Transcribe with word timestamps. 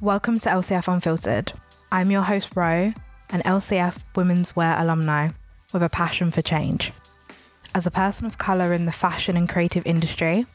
Welcome 0.00 0.38
to 0.40 0.48
LCF 0.48 0.86
Unfiltered. 0.86 1.52
I'm 1.90 2.12
your 2.12 2.22
host, 2.22 2.50
Ro, 2.54 2.92
an 3.30 3.42
LCF 3.42 3.96
women's 4.14 4.54
wear 4.54 4.78
alumni 4.78 5.30
with 5.72 5.82
a 5.82 5.88
passion 5.88 6.30
for 6.30 6.40
change. 6.40 6.92
As 7.74 7.84
a 7.84 7.90
person 7.90 8.24
of 8.24 8.38
colour 8.38 8.72
in 8.72 8.84
the 8.84 8.92
fashion 8.92 9.36
and 9.36 9.48
creative 9.48 9.84
industry, 9.84 10.46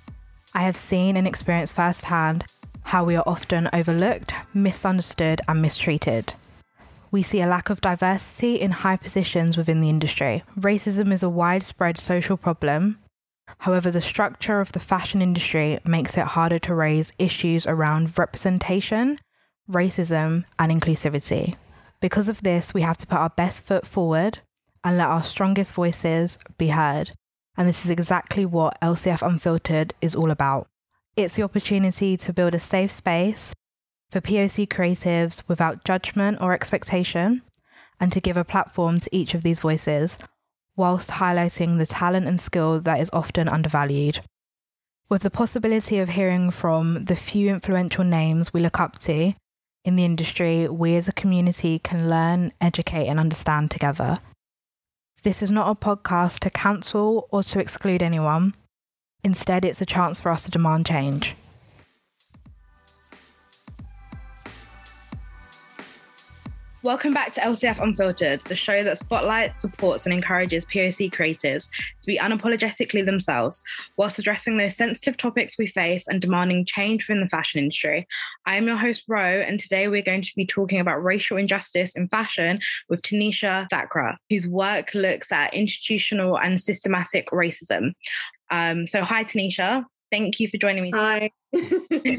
I 0.53 0.61
have 0.61 0.77
seen 0.77 1.17
and 1.17 1.27
experienced 1.27 1.75
firsthand 1.75 2.45
how 2.83 3.03
we 3.03 3.17
are 3.17 3.23
often 3.27 3.69
overlooked, 3.73 4.33
misunderstood, 4.53 5.41
and 5.45 5.61
mistreated. 5.61 6.33
We 7.11 7.21
see 7.21 7.41
a 7.41 7.47
lack 7.47 7.69
of 7.69 7.81
diversity 7.81 8.61
in 8.61 8.71
high 8.71 8.95
positions 8.95 9.57
within 9.57 9.81
the 9.81 9.89
industry. 9.89 10.43
Racism 10.57 11.11
is 11.11 11.21
a 11.21 11.27
widespread 11.27 11.97
social 11.97 12.37
problem. 12.37 12.97
However, 13.57 13.91
the 13.91 13.99
structure 13.99 14.61
of 14.61 14.71
the 14.71 14.79
fashion 14.79 15.21
industry 15.21 15.79
makes 15.85 16.17
it 16.17 16.27
harder 16.27 16.59
to 16.59 16.73
raise 16.73 17.11
issues 17.19 17.67
around 17.67 18.17
representation, 18.17 19.19
racism, 19.69 20.45
and 20.59 20.71
inclusivity. 20.71 21.55
Because 22.01 22.27
of 22.27 22.41
this, 22.43 22.73
we 22.73 22.81
have 22.81 22.97
to 22.97 23.07
put 23.07 23.17
our 23.17 23.29
best 23.29 23.65
foot 23.65 23.87
forward 23.87 24.39
and 24.83 24.97
let 24.97 25.07
our 25.07 25.23
strongest 25.23 25.73
voices 25.73 26.37
be 26.57 26.69
heard. 26.69 27.11
And 27.55 27.67
this 27.67 27.85
is 27.85 27.91
exactly 27.91 28.45
what 28.45 28.79
LCF 28.81 29.25
Unfiltered 29.25 29.93
is 30.01 30.15
all 30.15 30.31
about. 30.31 30.67
It's 31.15 31.35
the 31.35 31.43
opportunity 31.43 32.17
to 32.17 32.33
build 32.33 32.55
a 32.55 32.59
safe 32.59 32.91
space 32.91 33.53
for 34.09 34.19
POC 34.21 34.67
creatives 34.67 35.47
without 35.47 35.85
judgment 35.85 36.39
or 36.41 36.53
expectation, 36.53 37.41
and 37.99 38.11
to 38.11 38.19
give 38.19 38.37
a 38.37 38.43
platform 38.43 38.99
to 38.99 39.15
each 39.15 39.33
of 39.33 39.43
these 39.43 39.59
voices, 39.59 40.17
whilst 40.75 41.11
highlighting 41.11 41.77
the 41.77 41.85
talent 41.85 42.27
and 42.27 42.41
skill 42.41 42.79
that 42.79 42.99
is 42.99 43.09
often 43.13 43.47
undervalued. 43.47 44.19
With 45.09 45.21
the 45.21 45.29
possibility 45.29 45.99
of 45.99 46.09
hearing 46.09 46.49
from 46.51 47.05
the 47.05 47.15
few 47.15 47.49
influential 47.49 48.03
names 48.03 48.53
we 48.53 48.59
look 48.59 48.79
up 48.79 48.97
to 48.99 49.33
in 49.85 49.95
the 49.95 50.05
industry, 50.05 50.67
we 50.67 50.95
as 50.95 51.07
a 51.07 51.13
community 51.13 51.79
can 51.79 52.09
learn, 52.09 52.51
educate, 52.61 53.07
and 53.07 53.19
understand 53.19 53.69
together. 53.69 54.17
This 55.23 55.41
is 55.41 55.51
not 55.51 55.69
a 55.69 55.79
podcast 55.79 56.39
to 56.39 56.49
cancel 56.49 57.27
or 57.31 57.43
to 57.43 57.59
exclude 57.59 58.01
anyone. 58.01 58.53
Instead, 59.23 59.65
it's 59.65 59.81
a 59.81 59.85
chance 59.85 60.21
for 60.21 60.31
us 60.31 60.43
to 60.43 60.51
demand 60.51 60.85
change. 60.85 61.35
Welcome 66.83 67.13
back 67.13 67.33
to 67.35 67.39
LCF 67.39 67.81
Unfiltered, 67.81 68.41
the 68.43 68.57
show 68.57 68.83
that 68.83 68.99
spotlights, 68.99 69.61
supports, 69.61 70.05
and 70.05 70.13
encourages 70.13 70.65
POC 70.65 71.13
creatives 71.13 71.69
to 71.69 72.05
be 72.05 72.19
unapologetically 72.19 73.05
themselves 73.05 73.61
whilst 73.95 74.19
addressing 74.19 74.57
those 74.57 74.75
sensitive 74.75 75.15
topics 75.15 75.57
we 75.57 75.67
face 75.67 76.03
and 76.09 76.19
demanding 76.19 76.65
change 76.65 77.07
within 77.07 77.21
the 77.21 77.29
fashion 77.29 77.59
industry. 77.59 78.05
I 78.45 78.57
am 78.57 78.67
your 78.67 78.75
host, 78.75 79.03
Ro, 79.07 79.17
and 79.17 79.61
today 79.61 79.87
we're 79.87 80.01
going 80.01 80.23
to 80.23 80.31
be 80.35 80.45
talking 80.45 80.81
about 80.81 81.01
racial 81.01 81.37
injustice 81.37 81.95
in 81.95 82.09
fashion 82.09 82.59
with 82.89 83.01
Tanisha 83.01 83.65
Thakrar, 83.71 84.17
whose 84.29 84.45
work 84.45 84.93
looks 84.93 85.31
at 85.31 85.53
institutional 85.53 86.37
and 86.37 86.61
systematic 86.61 87.29
racism. 87.29 87.93
Um, 88.51 88.85
so, 88.85 89.03
hi, 89.03 89.23
Tanisha. 89.23 89.85
Thank 90.11 90.37
you 90.41 90.49
for 90.49 90.57
joining 90.57 90.83
me. 90.83 90.91
Hi. 90.91 91.31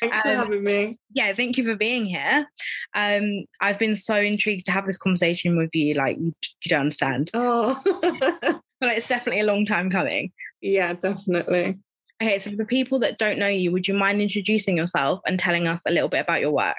Thanks 0.00 0.20
for 0.20 0.30
um, 0.30 0.36
having 0.36 0.64
me. 0.64 0.98
Yeah, 1.12 1.32
thank 1.34 1.56
you 1.56 1.64
for 1.64 1.76
being 1.76 2.06
here. 2.06 2.46
Um, 2.94 3.44
I've 3.60 3.78
been 3.78 3.96
so 3.96 4.16
intrigued 4.16 4.66
to 4.66 4.72
have 4.72 4.86
this 4.86 4.98
conversation 4.98 5.56
with 5.56 5.70
you. 5.74 5.94
Like, 5.94 6.18
you, 6.18 6.32
you 6.64 6.68
don't 6.68 6.80
understand. 6.82 7.30
Oh, 7.34 7.80
but 8.80 8.96
it's 8.96 9.06
definitely 9.06 9.40
a 9.40 9.46
long 9.46 9.66
time 9.66 9.90
coming. 9.90 10.32
Yeah, 10.60 10.92
definitely. 10.92 11.78
Okay, 12.22 12.38
so 12.40 12.50
for 12.56 12.64
people 12.64 12.98
that 13.00 13.18
don't 13.18 13.38
know 13.38 13.48
you, 13.48 13.70
would 13.70 13.86
you 13.86 13.94
mind 13.94 14.20
introducing 14.20 14.76
yourself 14.76 15.20
and 15.26 15.38
telling 15.38 15.68
us 15.68 15.82
a 15.86 15.90
little 15.90 16.08
bit 16.08 16.20
about 16.20 16.40
your 16.40 16.50
work? 16.50 16.76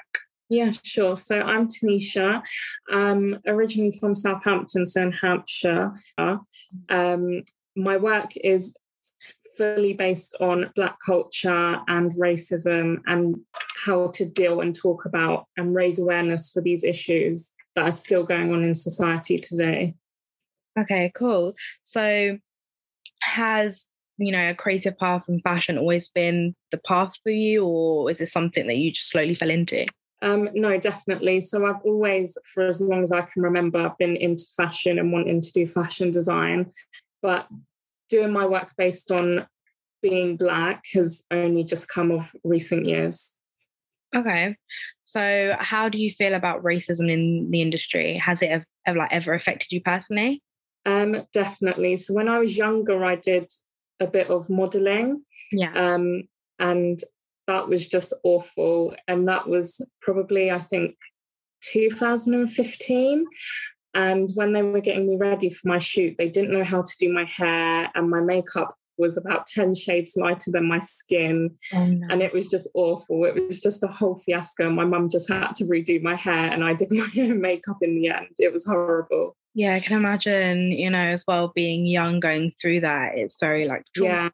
Yeah, 0.50 0.72
sure. 0.82 1.16
So 1.16 1.40
I'm 1.40 1.68
Tanisha, 1.68 2.42
um, 2.92 3.38
originally 3.46 3.96
from 3.98 4.14
Southampton, 4.14 4.84
so 4.84 5.02
in 5.02 5.12
Hampshire. 5.12 5.92
Um, 6.88 7.42
my 7.76 7.96
work 7.96 8.36
is 8.36 8.76
fully 9.60 9.92
based 9.92 10.34
on 10.40 10.70
Black 10.74 10.96
culture 11.04 11.78
and 11.86 12.12
racism 12.12 12.96
and 13.06 13.36
how 13.84 14.08
to 14.08 14.24
deal 14.24 14.62
and 14.62 14.74
talk 14.74 15.04
about 15.04 15.44
and 15.58 15.74
raise 15.74 15.98
awareness 15.98 16.50
for 16.50 16.62
these 16.62 16.82
issues 16.82 17.52
that 17.76 17.84
are 17.84 17.92
still 17.92 18.24
going 18.24 18.52
on 18.54 18.64
in 18.64 18.74
society 18.74 19.38
today. 19.38 19.94
Okay, 20.78 21.12
cool. 21.14 21.52
So, 21.84 22.38
has 23.22 23.86
you 24.16 24.32
know 24.32 24.50
a 24.50 24.54
creative 24.54 24.96
path 24.98 25.24
in 25.28 25.40
fashion 25.40 25.76
always 25.76 26.08
been 26.08 26.54
the 26.70 26.78
path 26.78 27.12
for 27.22 27.30
you, 27.30 27.66
or 27.66 28.10
is 28.10 28.22
it 28.22 28.28
something 28.28 28.66
that 28.66 28.78
you 28.78 28.92
just 28.92 29.10
slowly 29.10 29.34
fell 29.34 29.50
into? 29.50 29.84
Um, 30.22 30.48
no, 30.54 30.78
definitely. 30.78 31.40
So 31.40 31.66
I've 31.66 31.82
always, 31.82 32.36
for 32.52 32.66
as 32.66 32.80
long 32.80 33.02
as 33.02 33.10
I 33.10 33.22
can 33.22 33.42
remember, 33.42 33.78
I've 33.78 33.96
been 33.96 34.16
into 34.16 34.44
fashion 34.54 34.98
and 34.98 35.12
wanting 35.12 35.40
to 35.40 35.52
do 35.52 35.66
fashion 35.66 36.10
design. 36.10 36.72
But 37.22 37.46
doing 38.10 38.32
my 38.32 38.46
work 38.46 38.72
based 38.76 39.10
on 39.10 39.46
being 40.02 40.36
black 40.36 40.84
has 40.92 41.24
only 41.30 41.64
just 41.64 41.88
come 41.88 42.10
of 42.10 42.34
recent 42.44 42.86
years. 42.86 43.36
Okay. 44.14 44.56
So 45.04 45.54
how 45.58 45.88
do 45.88 45.98
you 45.98 46.10
feel 46.12 46.34
about 46.34 46.64
racism 46.64 47.10
in 47.10 47.50
the 47.50 47.62
industry? 47.62 48.16
Has 48.18 48.42
it 48.42 48.64
ever, 48.86 48.98
like 48.98 49.12
ever 49.12 49.34
affected 49.34 49.70
you 49.70 49.80
personally? 49.80 50.42
Um, 50.86 51.26
definitely. 51.32 51.96
So 51.96 52.14
when 52.14 52.28
I 52.28 52.38
was 52.38 52.56
younger, 52.56 53.04
I 53.04 53.16
did 53.16 53.50
a 54.00 54.06
bit 54.06 54.28
of 54.30 54.48
modeling. 54.48 55.22
Yeah. 55.52 55.72
Um, 55.74 56.24
and 56.58 56.98
that 57.46 57.68
was 57.68 57.86
just 57.86 58.12
awful. 58.24 58.94
And 59.06 59.28
that 59.28 59.48
was 59.48 59.84
probably, 60.00 60.50
I 60.50 60.58
think, 60.58 60.96
2015. 61.72 63.26
And 63.94 64.28
when 64.34 64.52
they 64.52 64.62
were 64.62 64.80
getting 64.80 65.06
me 65.06 65.16
ready 65.16 65.50
for 65.50 65.68
my 65.68 65.78
shoot, 65.78 66.16
they 66.16 66.28
didn't 66.28 66.52
know 66.52 66.64
how 66.64 66.82
to 66.82 66.96
do 66.98 67.12
my 67.12 67.24
hair 67.24 67.90
and 67.94 68.08
my 68.08 68.20
makeup 68.20 68.76
was 69.00 69.16
about 69.16 69.46
10 69.46 69.74
shades 69.74 70.14
lighter 70.16 70.50
than 70.52 70.68
my 70.68 70.78
skin. 70.78 71.56
Oh, 71.74 71.86
no. 71.86 72.06
And 72.10 72.22
it 72.22 72.32
was 72.32 72.48
just 72.48 72.68
awful. 72.74 73.24
It 73.24 73.34
was 73.46 73.60
just 73.60 73.82
a 73.82 73.88
whole 73.88 74.14
fiasco. 74.14 74.70
My 74.70 74.84
mum 74.84 75.08
just 75.08 75.28
had 75.28 75.54
to 75.56 75.64
redo 75.64 76.00
my 76.02 76.14
hair 76.14 76.52
and 76.52 76.62
I 76.62 76.74
did 76.74 76.88
my 76.90 77.08
own 77.18 77.40
makeup 77.40 77.78
in 77.80 78.00
the 78.00 78.10
end. 78.10 78.36
It 78.38 78.52
was 78.52 78.66
horrible. 78.66 79.36
Yeah, 79.54 79.74
I 79.74 79.80
can 79.80 79.96
imagine, 79.96 80.70
you 80.70 80.90
know, 80.90 80.98
as 80.98 81.24
well 81.26 81.50
being 81.54 81.84
young 81.84 82.20
going 82.20 82.52
through 82.60 82.82
that. 82.82 83.16
It's 83.16 83.38
very 83.40 83.66
like 83.66 83.84
yeah. 83.96 84.28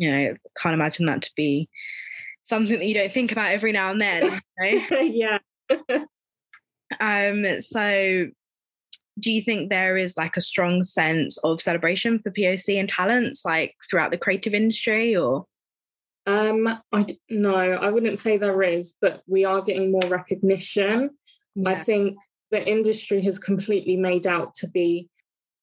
You 0.00 0.12
know, 0.12 0.34
can't 0.56 0.74
imagine 0.74 1.06
that 1.06 1.22
to 1.22 1.30
be 1.36 1.68
something 2.44 2.78
that 2.78 2.86
you 2.86 2.94
don't 2.94 3.12
think 3.12 3.32
about 3.32 3.52
every 3.52 3.72
now 3.72 3.90
and 3.90 4.00
then. 4.00 4.40
yeah. 4.90 5.38
um, 7.00 7.60
so 7.60 8.28
do 9.20 9.32
you 9.32 9.42
think 9.42 9.68
there 9.68 9.96
is 9.96 10.16
like 10.16 10.36
a 10.36 10.40
strong 10.40 10.84
sense 10.84 11.38
of 11.38 11.60
celebration 11.60 12.20
for 12.20 12.30
POC 12.30 12.78
and 12.78 12.88
talents 12.88 13.44
like 13.44 13.74
throughout 13.88 14.10
the 14.10 14.18
creative 14.18 14.54
industry 14.54 15.16
or? 15.16 15.44
Um, 16.26 16.68
I 16.92 17.06
no, 17.30 17.54
I 17.54 17.88
wouldn't 17.88 18.18
say 18.18 18.36
there 18.36 18.62
is, 18.62 18.94
but 19.00 19.22
we 19.26 19.44
are 19.44 19.62
getting 19.62 19.90
more 19.90 20.08
recognition. 20.08 21.10
Yeah. 21.54 21.70
I 21.70 21.74
think 21.74 22.18
the 22.50 22.66
industry 22.66 23.22
has 23.22 23.38
completely 23.38 23.96
made 23.96 24.26
out 24.26 24.54
to 24.56 24.68
be 24.68 25.08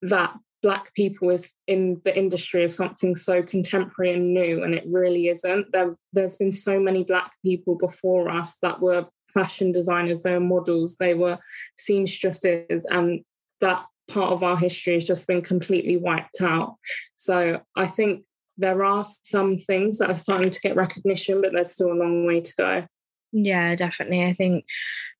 that 0.02 0.35
black 0.66 0.92
people 0.96 1.30
is 1.30 1.53
in 1.68 2.02
the 2.06 2.18
industry 2.18 2.64
is 2.64 2.76
something 2.76 3.16
so 3.16 3.44
contemporary 3.44 4.16
and 4.16 4.34
new 4.34 4.64
and 4.64 4.74
it 4.74 4.84
really 4.88 5.28
isn't 5.28 5.72
there, 5.72 5.94
there's 6.12 6.38
been 6.38 6.52
so 6.52 6.80
many 6.80 7.03
black 7.03 7.34
people 7.44 7.76
before 7.76 8.30
us 8.30 8.58
that 8.64 8.81
were 8.81 9.06
fashion 9.31 9.72
designers 9.72 10.24
they 10.24 10.34
were 10.34 10.40
models 10.40 10.96
they 10.98 11.14
were 11.14 11.38
seamstresses 11.78 12.88
and 12.90 13.24
that 13.62 13.86
part 14.08 14.31
of 14.31 14.44
our 14.44 14.58
history 14.58 14.94
has 14.94 15.06
just 15.06 15.28
been 15.28 15.42
completely 15.42 15.98
wiped 15.98 16.42
out. 16.42 16.76
So 17.16 17.62
I 17.76 17.88
think 17.88 18.24
there 18.58 18.84
are 18.84 19.06
some 19.24 19.58
things 19.58 19.97
that 19.97 20.09
are 20.09 20.14
starting 20.14 20.50
to 20.50 20.62
get 20.62 20.76
recognition, 20.76 21.42
but 21.42 21.52
there's 21.52 21.72
still 21.72 21.91
a 21.91 21.94
long 21.94 22.26
way 22.26 22.41
to 22.41 22.53
go. 22.58 22.88
Yeah, 23.32 23.76
definitely. 23.76 24.23
I 24.23 24.34
think 24.34 24.66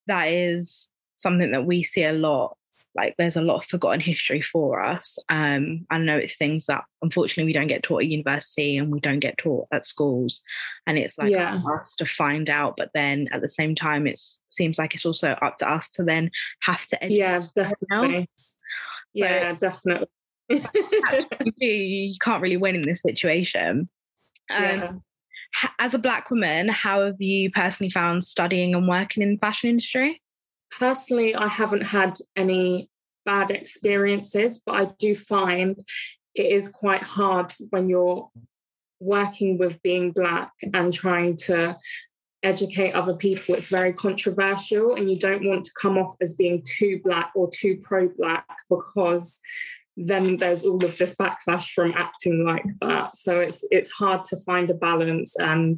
that 0.07 0.25
is 0.25 0.88
something 1.18 1.51
that 1.51 1.65
we 1.65 1.83
see 1.83 2.03
a 2.03 2.13
lot. 2.13 2.57
Like 2.95 3.15
there's 3.18 3.36
a 3.36 3.42
lot 3.42 3.57
of 3.57 3.65
forgotten 3.65 4.00
history 4.00 4.42
for 4.42 4.81
us. 4.81 5.18
Um, 5.30 5.86
I 5.89 5.97
know 5.97 6.18
it's 6.18 6.38
things 6.38 6.68
that 6.68 6.83
unfortunately 7.01 7.45
we 7.45 7.53
don't 7.53 7.68
get 7.68 7.83
taught 7.83 8.03
at 8.03 8.07
university 8.07 8.77
and 8.77 8.92
we 8.92 9.00
don't 9.00 9.19
get 9.19 9.38
taught 9.38 9.68
at 9.74 9.86
schools. 9.86 10.42
And 10.88 10.97
it's 10.97 11.18
like 11.18 11.31
yeah. 11.31 11.62
us 11.80 11.95
to 11.97 12.06
find 12.06 12.50
out. 12.50 12.75
But 12.77 12.92
then 12.94 13.27
at 13.33 13.42
the 13.42 13.50
same 13.50 13.75
time, 13.75 14.07
it 14.07 14.19
seems 14.50 14.77
like 14.77 14.95
it's 14.95 15.06
also 15.06 15.31
up 15.31 15.57
to 15.57 15.69
us 15.69 15.89
to 15.92 16.03
then 16.03 16.31
have 16.62 16.88
to 16.88 17.03
educate. 17.03 17.18
Yeah, 17.18 17.47
definitely. 17.53 18.25
So 18.25 19.25
yeah, 19.25 19.53
definitely. 19.53 20.07
you, 20.50 20.62
you 21.59 22.15
can't 22.21 22.42
really 22.42 22.57
win 22.57 22.75
in 22.75 22.83
this 22.83 23.01
situation. 23.01 23.89
Um, 24.53 24.63
yeah. 24.63 24.92
As 25.80 25.94
a 25.94 26.00
black 26.00 26.30
woman, 26.30 26.68
how 26.69 27.06
have 27.06 27.21
you 27.21 27.50
personally 27.51 27.89
found 27.89 28.24
studying 28.24 28.75
and 28.75 28.88
working 28.88 29.24
in 29.24 29.31
the 29.31 29.38
fashion 29.38 29.69
industry? 29.69 30.21
Personally, 30.71 31.35
I 31.35 31.47
haven't 31.47 31.83
had 31.83 32.17
any 32.35 32.89
bad 33.25 33.51
experiences, 33.51 34.62
but 34.63 34.75
I 34.75 34.85
do 35.00 35.15
find 35.15 35.77
it 36.35 36.51
is 36.51 36.67
quite 36.67 37.03
hard 37.03 37.53
when 37.69 37.89
you're 37.89 38.29
working 39.00 39.57
with 39.57 39.81
being 39.81 40.12
black 40.12 40.51
and 40.73 40.94
trying 40.94 41.38
to 41.38 41.77
educate 42.45 42.94
other 42.94 43.15
people, 43.15 43.56
it's 43.56 43.67
very 43.67 43.91
controversial, 43.91 44.95
and 44.95 45.09
you 45.09 45.17
don't 45.17 45.45
want 45.45 45.65
to 45.65 45.71
come 45.81 45.97
off 45.97 46.15
as 46.21 46.35
being 46.35 46.63
too 46.63 47.01
black 47.03 47.31
or 47.35 47.50
too 47.51 47.79
pro 47.81 48.07
black 48.07 48.45
because 48.69 49.39
then 49.97 50.38
there's 50.38 50.63
all 50.63 50.83
of 50.83 50.97
this 50.97 51.15
backlash 51.15 51.71
from 51.71 51.94
acting 51.95 52.45
like 52.45 52.65
that. 52.81 53.15
So 53.15 53.39
it's 53.39 53.65
it's 53.71 53.91
hard 53.91 54.25
to 54.25 54.38
find 54.38 54.69
a 54.69 54.73
balance 54.73 55.35
and 55.38 55.77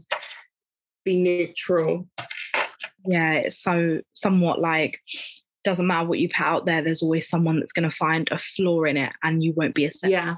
be 1.05 1.17
neutral. 1.17 2.07
Yeah, 3.07 3.33
it's 3.33 3.61
so 3.61 4.01
somewhat 4.13 4.59
like 4.59 4.99
doesn't 5.67 5.87
matter 5.87 6.07
what 6.07 6.19
you 6.19 6.29
put 6.29 6.45
out 6.45 6.65
there, 6.65 6.81
there's 6.81 7.03
always 7.03 7.27
someone 7.27 7.59
that's 7.59 7.73
going 7.73 7.89
to 7.89 7.95
find 7.95 8.29
a 8.31 8.39
flaw 8.39 8.83
in 8.83 8.95
it 8.95 9.11
and 9.21 9.43
you 9.43 9.53
won't 9.55 9.75
be 9.75 9.85
accepted. 9.85 10.11
Yeah. 10.11 10.35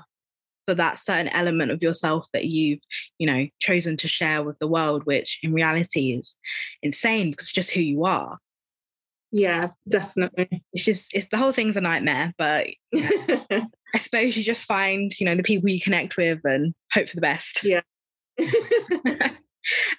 For 0.66 0.74
that 0.76 1.00
certain 1.00 1.28
element 1.30 1.72
of 1.72 1.82
yourself 1.82 2.28
that 2.34 2.46
you've, 2.46 2.80
you 3.20 3.28
know, 3.28 3.48
chosen 3.60 3.96
to 3.98 4.08
share 4.08 4.44
with 4.44 4.58
the 4.60 4.68
world, 4.68 5.04
which 5.06 5.40
in 5.44 5.54
reality 5.54 6.14
is 6.14 6.36
insane 6.82 7.32
because 7.32 7.46
it's 7.46 7.54
just 7.54 7.72
who 7.72 7.80
you 7.80 8.06
are. 8.06 8.40
Yeah, 9.32 9.70
definitely. 9.88 10.64
It's 10.74 10.84
just 10.84 11.10
it's 11.12 11.28
the 11.30 11.38
whole 11.38 11.54
thing's 11.54 11.78
a 11.78 11.82
nightmare, 11.82 12.34
but 12.38 12.68
I 12.96 13.98
suppose 14.00 14.36
you 14.36 14.44
just 14.44 14.64
find, 14.64 15.12
you 15.20 15.26
know, 15.26 15.36
the 15.36 15.44
people 15.44 15.70
you 15.70 15.80
connect 15.80 16.18
with 16.18 16.40
and 16.44 16.74
hope 16.92 17.10
for 17.10 17.16
the 17.16 17.22
best. 17.22 17.64
Yeah. 17.64 17.82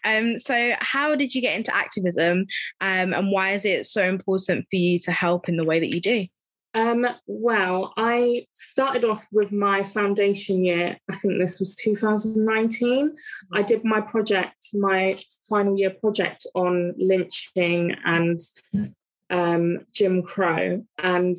um, 0.04 0.38
so 0.38 0.72
how 0.80 1.14
did 1.14 1.34
you 1.34 1.40
get 1.40 1.56
into 1.56 1.74
activism 1.74 2.46
um, 2.80 3.12
and 3.12 3.30
why 3.30 3.54
is 3.54 3.64
it 3.64 3.86
so 3.86 4.02
important 4.02 4.66
for 4.70 4.76
you 4.76 4.98
to 5.00 5.12
help 5.12 5.48
in 5.48 5.56
the 5.56 5.64
way 5.64 5.80
that 5.80 5.88
you 5.90 6.00
do? 6.00 6.26
Um, 6.72 7.06
well, 7.26 7.92
I 7.96 8.46
started 8.52 9.04
off 9.04 9.26
with 9.32 9.50
my 9.50 9.82
foundation 9.82 10.64
year. 10.64 10.98
I 11.10 11.16
think 11.16 11.38
this 11.38 11.58
was 11.58 11.74
2019. 11.76 13.16
I 13.52 13.62
did 13.62 13.84
my 13.84 14.00
project, 14.00 14.68
my 14.74 15.18
final 15.48 15.76
year 15.76 15.90
project 15.90 16.46
on 16.54 16.94
lynching 16.96 17.96
and 18.04 18.38
um, 19.30 19.80
Jim 19.92 20.22
Crow. 20.22 20.84
And 20.98 21.36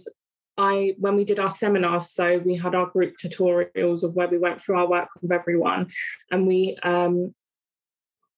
I, 0.57 0.95
when 0.97 1.15
we 1.15 1.23
did 1.23 1.39
our 1.39 1.49
seminars, 1.49 2.11
so 2.11 2.39
we 2.39 2.55
had 2.55 2.75
our 2.75 2.87
group 2.87 3.15
tutorials 3.17 4.03
of 4.03 4.13
where 4.13 4.27
we 4.27 4.37
went 4.37 4.61
through 4.61 4.79
our 4.79 4.89
work 4.89 5.09
with 5.21 5.31
everyone, 5.31 5.87
and 6.29 6.45
we 6.45 6.77
um, 6.83 7.33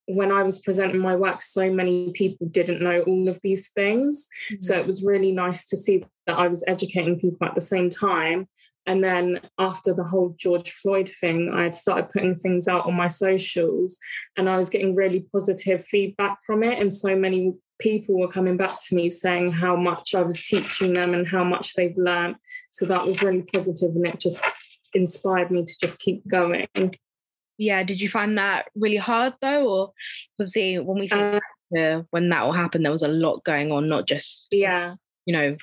when 0.07 0.31
I 0.31 0.43
was 0.43 0.59
presenting 0.59 0.99
my 0.99 1.15
work, 1.15 1.41
so 1.41 1.71
many 1.71 2.11
people 2.13 2.47
didn't 2.47 2.81
know 2.81 3.01
all 3.01 3.29
of 3.29 3.39
these 3.41 3.69
things. 3.69 4.27
Mm-hmm. 4.49 4.61
So 4.61 4.77
it 4.77 4.85
was 4.85 5.03
really 5.03 5.31
nice 5.31 5.65
to 5.67 5.77
see 5.77 6.03
that 6.27 6.37
I 6.37 6.47
was 6.47 6.63
educating 6.67 7.19
people 7.19 7.47
at 7.47 7.55
the 7.55 7.61
same 7.61 7.89
time. 7.89 8.47
And 8.85 9.01
then 9.01 9.39
after 9.57 9.93
the 9.93 10.03
whole 10.03 10.35
George 10.37 10.71
Floyd 10.71 11.09
thing, 11.09 11.51
I 11.53 11.63
had 11.63 11.75
started 11.75 12.09
putting 12.09 12.35
things 12.35 12.67
out 12.67 12.85
on 12.85 12.95
my 12.95 13.07
socials 13.07 13.97
and 14.35 14.49
I 14.49 14.57
was 14.57 14.69
getting 14.69 14.93
really 14.93 15.25
positive 15.31 15.85
feedback 15.85 16.39
from 16.45 16.63
it. 16.63 16.79
And 16.79 16.93
so 16.93 17.15
many 17.15 17.53
people 17.79 18.19
were 18.19 18.27
coming 18.27 18.57
back 18.57 18.77
to 18.87 18.95
me 18.95 19.09
saying 19.09 19.53
how 19.53 19.77
much 19.77 20.13
I 20.13 20.21
was 20.21 20.41
teaching 20.41 20.93
them 20.93 21.13
and 21.13 21.25
how 21.25 21.45
much 21.45 21.75
they've 21.75 21.95
learned. 21.97 22.35
So 22.71 22.85
that 22.87 23.05
was 23.05 23.23
really 23.23 23.43
positive 23.43 23.95
and 23.95 24.05
it 24.05 24.19
just 24.19 24.43
inspired 24.93 25.49
me 25.49 25.63
to 25.63 25.73
just 25.81 25.99
keep 25.99 26.27
going 26.27 26.67
yeah 27.57 27.83
did 27.83 27.99
you 28.01 28.09
find 28.09 28.37
that 28.37 28.67
really 28.75 28.97
hard 28.97 29.33
though? 29.41 29.67
Or 29.67 29.93
obviously 30.39 30.79
when 30.79 30.99
we 30.99 31.07
think 31.07 31.41
uh, 31.77 32.01
when 32.11 32.29
that 32.29 32.43
will 32.45 32.53
happen 32.53 32.83
there 32.83 32.91
was 32.91 33.03
a 33.03 33.07
lot 33.07 33.43
going 33.43 33.71
on 33.71 33.89
not 33.89 34.07
just 34.07 34.47
yeah. 34.51 34.95
you 35.25 35.33
know 35.33 35.57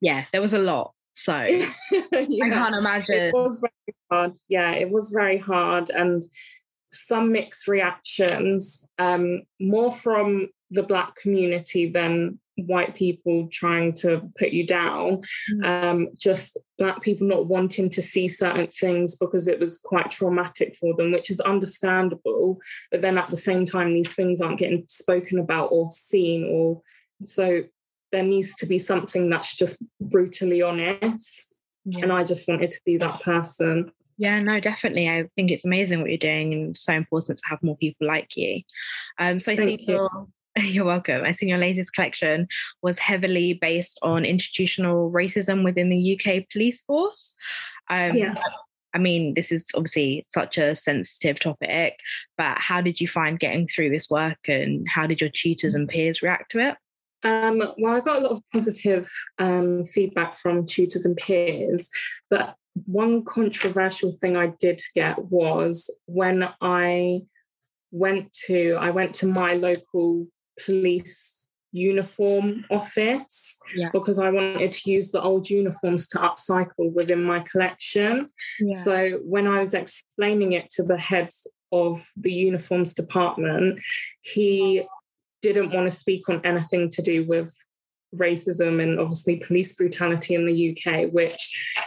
yeah 0.00 0.24
there 0.32 0.42
was 0.42 0.54
a 0.54 0.58
lot. 0.58 0.92
So 1.14 1.34
yeah. 1.42 1.70
i 1.92 2.48
can't 2.48 2.76
imagine 2.76 3.14
it 3.14 3.34
was 3.34 3.58
very 3.58 3.96
hard. 4.10 4.36
Yeah 4.48 4.70
it 4.72 4.90
was 4.90 5.10
very 5.10 5.38
hard 5.38 5.90
and 5.90 6.22
some 6.90 7.32
mixed 7.32 7.68
reactions 7.68 8.86
um 8.98 9.42
more 9.60 9.92
from 9.92 10.48
the 10.70 10.82
black 10.82 11.16
community 11.16 11.88
than 11.88 12.38
white 12.66 12.94
people 12.94 13.48
trying 13.52 13.92
to 13.92 14.30
put 14.38 14.50
you 14.50 14.66
down, 14.66 15.22
mm. 15.52 15.64
um, 15.66 16.08
just 16.18 16.58
black 16.78 17.02
people 17.02 17.26
not 17.26 17.46
wanting 17.46 17.90
to 17.90 18.02
see 18.02 18.28
certain 18.28 18.68
things 18.68 19.16
because 19.16 19.48
it 19.48 19.60
was 19.60 19.78
quite 19.78 20.10
traumatic 20.10 20.76
for 20.76 20.94
them, 20.96 21.12
which 21.12 21.30
is 21.30 21.40
understandable. 21.40 22.58
But 22.90 23.02
then 23.02 23.18
at 23.18 23.28
the 23.28 23.36
same 23.36 23.64
time, 23.64 23.94
these 23.94 24.12
things 24.12 24.40
aren't 24.40 24.58
getting 24.58 24.84
spoken 24.88 25.38
about 25.38 25.66
or 25.66 25.90
seen, 25.90 26.48
or 26.50 26.82
so 27.24 27.62
there 28.12 28.22
needs 28.22 28.54
to 28.56 28.66
be 28.66 28.78
something 28.78 29.28
that's 29.28 29.54
just 29.54 29.76
brutally 30.00 30.62
honest. 30.62 31.60
Yeah. 31.84 32.02
And 32.02 32.12
I 32.12 32.24
just 32.24 32.48
wanted 32.48 32.70
to 32.72 32.80
be 32.84 32.96
that 32.98 33.20
person. 33.22 33.92
Yeah, 34.18 34.40
no, 34.40 34.58
definitely. 34.58 35.08
I 35.08 35.28
think 35.36 35.50
it's 35.50 35.64
amazing 35.64 36.00
what 36.00 36.10
you're 36.10 36.18
doing 36.18 36.52
and 36.52 36.76
so 36.76 36.92
important 36.92 37.38
to 37.38 37.44
have 37.48 37.62
more 37.62 37.76
people 37.76 38.08
like 38.08 38.36
you. 38.36 38.62
Um, 39.18 39.38
so 39.38 39.52
I 39.52 39.56
Thank 39.56 39.80
see 39.80 39.92
you. 39.92 40.08
You're 40.64 40.84
welcome. 40.84 41.24
I 41.24 41.32
think 41.32 41.50
your 41.50 41.58
latest 41.58 41.92
collection 41.92 42.48
was 42.82 42.98
heavily 42.98 43.54
based 43.54 43.98
on 44.02 44.24
institutional 44.24 45.10
racism 45.12 45.64
within 45.64 45.88
the 45.88 46.18
UK 46.18 46.44
police 46.52 46.82
force. 46.82 47.36
Um, 47.88 48.16
yeah. 48.16 48.34
I 48.94 48.98
mean, 48.98 49.34
this 49.34 49.52
is 49.52 49.66
obviously 49.74 50.26
such 50.32 50.58
a 50.58 50.74
sensitive 50.74 51.38
topic, 51.38 51.98
but 52.36 52.56
how 52.58 52.80
did 52.80 53.00
you 53.00 53.06
find 53.06 53.38
getting 53.38 53.68
through 53.68 53.90
this 53.90 54.08
work 54.10 54.38
and 54.48 54.86
how 54.88 55.06
did 55.06 55.20
your 55.20 55.30
tutors 55.30 55.74
and 55.74 55.88
peers 55.88 56.22
react 56.22 56.50
to 56.52 56.70
it? 56.70 56.76
Um, 57.22 57.62
well, 57.78 57.94
I 57.94 58.00
got 58.00 58.18
a 58.18 58.20
lot 58.20 58.32
of 58.32 58.42
positive 58.52 59.08
um, 59.38 59.84
feedback 59.84 60.36
from 60.36 60.66
tutors 60.66 61.04
and 61.04 61.16
peers, 61.16 61.90
but 62.30 62.54
one 62.86 63.24
controversial 63.24 64.12
thing 64.12 64.36
I 64.36 64.52
did 64.58 64.80
get 64.94 65.18
was 65.24 65.90
when 66.06 66.48
I 66.60 67.22
went 67.90 68.32
to 68.46 68.76
I 68.78 68.90
went 68.90 69.14
to 69.16 69.26
my 69.26 69.54
local 69.54 70.26
police 70.64 71.48
uniform 71.72 72.64
office 72.70 73.58
yeah. 73.76 73.90
because 73.92 74.18
I 74.18 74.30
wanted 74.30 74.72
to 74.72 74.90
use 74.90 75.10
the 75.10 75.20
old 75.20 75.50
uniforms 75.50 76.08
to 76.08 76.18
upcycle 76.18 76.92
within 76.92 77.22
my 77.22 77.40
collection. 77.40 78.28
Yeah. 78.58 78.78
So 78.78 79.20
when 79.24 79.46
I 79.46 79.58
was 79.58 79.74
explaining 79.74 80.52
it 80.52 80.70
to 80.70 80.82
the 80.82 80.98
head 80.98 81.28
of 81.70 82.06
the 82.16 82.32
uniforms 82.32 82.94
department, 82.94 83.80
he 84.22 84.86
didn't 85.42 85.72
want 85.72 85.88
to 85.88 85.96
speak 85.96 86.28
on 86.28 86.40
anything 86.44 86.88
to 86.90 87.02
do 87.02 87.26
with 87.26 87.54
racism 88.14 88.82
and 88.82 88.98
obviously 88.98 89.36
police 89.36 89.74
brutality 89.74 90.34
in 90.34 90.46
the 90.46 90.70
UK, 90.70 91.12
which 91.12 91.84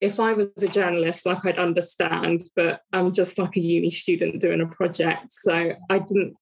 if 0.00 0.18
I 0.18 0.32
was 0.32 0.50
a 0.62 0.68
journalist, 0.68 1.26
like 1.26 1.44
I'd 1.44 1.58
understand, 1.58 2.42
but 2.56 2.80
I'm 2.92 3.12
just 3.12 3.38
like 3.38 3.56
a 3.56 3.60
uni 3.60 3.90
student 3.90 4.40
doing 4.40 4.60
a 4.60 4.66
project. 4.66 5.30
So 5.30 5.72
I 5.88 5.98
didn't 5.98 6.36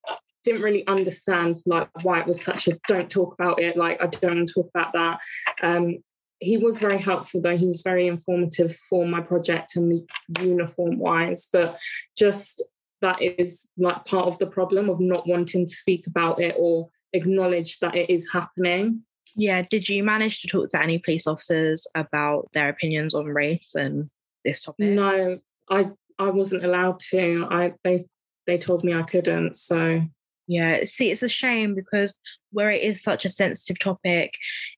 didn't 0.45 0.63
really 0.63 0.87
understand 0.87 1.57
like 1.67 1.89
why 2.03 2.21
it 2.21 2.27
was 2.27 2.43
such 2.43 2.69
a 2.69 2.79
don't 2.87 3.11
talk 3.11 3.35
about 3.35 3.61
it 3.61 3.77
like 3.77 4.01
i 4.03 4.07
don't 4.07 4.47
talk 4.47 4.69
about 4.75 4.93
that. 4.93 5.21
Um, 5.63 5.99
he 6.41 6.57
was 6.57 6.79
very 6.79 6.99
helpful 6.99 7.41
though. 7.41 7.57
He 7.57 7.67
was 7.67 7.81
very 7.81 8.07
informative 8.07 8.75
for 8.89 9.07
my 9.07 9.21
project 9.21 9.75
and 9.77 9.91
the 9.91 10.45
uniform 10.45 10.99
wise 10.99 11.49
but 11.53 11.81
just 12.17 12.63
that 13.01 13.21
is 13.23 13.69
like 13.77 14.05
part 14.05 14.27
of 14.27 14.39
the 14.39 14.47
problem 14.47 14.89
of 14.89 15.01
not 15.01 15.27
wanting 15.27 15.67
to 15.67 15.73
speak 15.73 16.07
about 16.07 16.41
it 16.41 16.55
or 16.59 16.89
acknowledge 17.13 17.79
that 17.79 17.97
it 17.97 18.11
is 18.11 18.31
happening. 18.33 19.03
Yeah 19.37 19.63
did 19.69 19.89
you 19.89 20.05
manage 20.05 20.41
to 20.43 20.49
talk 20.49 20.69
to 20.71 20.83
any 20.83 20.99
police 20.99 21.27
officers 21.27 21.87
about 21.95 22.49
their 22.55 22.69
opinions 22.69 23.15
on 23.15 23.27
race 23.27 23.73
and 23.75 24.09
this 24.45 24.61
topic? 24.63 24.91
No 24.91 25.39
i 25.71 25.91
i 26.19 26.31
wasn't 26.31 26.65
allowed 26.65 27.01
to. 27.11 27.47
I 27.51 27.75
they 27.83 28.05
they 28.47 28.59
told 28.59 28.85
me 28.85 28.95
i 28.95 29.03
couldn't 29.03 29.57
so 29.57 30.03
yeah, 30.49 30.85
see, 30.85 31.11
it's 31.11 31.23
a 31.23 31.29
shame 31.29 31.75
because 31.75 32.17
where 32.51 32.71
it 32.71 32.83
is 32.83 33.03
such 33.03 33.25
a 33.25 33.31
sensitive 33.31 33.79
topic, 33.79 34.33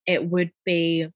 it 0.05 0.27
would 0.27 0.51
be 0.67 1.07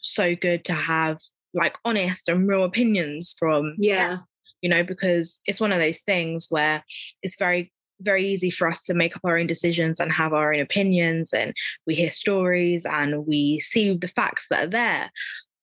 so 0.00 0.34
good 0.34 0.64
to 0.64 0.72
have 0.72 1.18
like 1.52 1.76
honest 1.84 2.28
and 2.28 2.48
real 2.48 2.64
opinions 2.64 3.34
from 3.38 3.74
yeah. 3.76 4.18
you 4.62 4.70
know 4.70 4.82
because 4.82 5.40
it's 5.46 5.60
one 5.60 5.72
of 5.72 5.80
those 5.80 6.00
things 6.00 6.46
where 6.48 6.82
it's 7.22 7.36
very 7.38 7.72
very 8.00 8.32
easy 8.32 8.50
for 8.50 8.68
us 8.68 8.82
to 8.84 8.94
make 8.94 9.14
up 9.14 9.22
our 9.24 9.36
own 9.36 9.46
decisions 9.46 10.00
and 10.00 10.10
have 10.10 10.32
our 10.32 10.54
own 10.54 10.60
opinions 10.60 11.32
and 11.32 11.52
we 11.86 11.94
hear 11.94 12.10
stories 12.10 12.86
and 12.86 13.26
we 13.26 13.60
see 13.60 13.94
the 13.94 14.08
facts 14.08 14.46
that 14.48 14.64
are 14.64 14.70
there. 14.70 15.12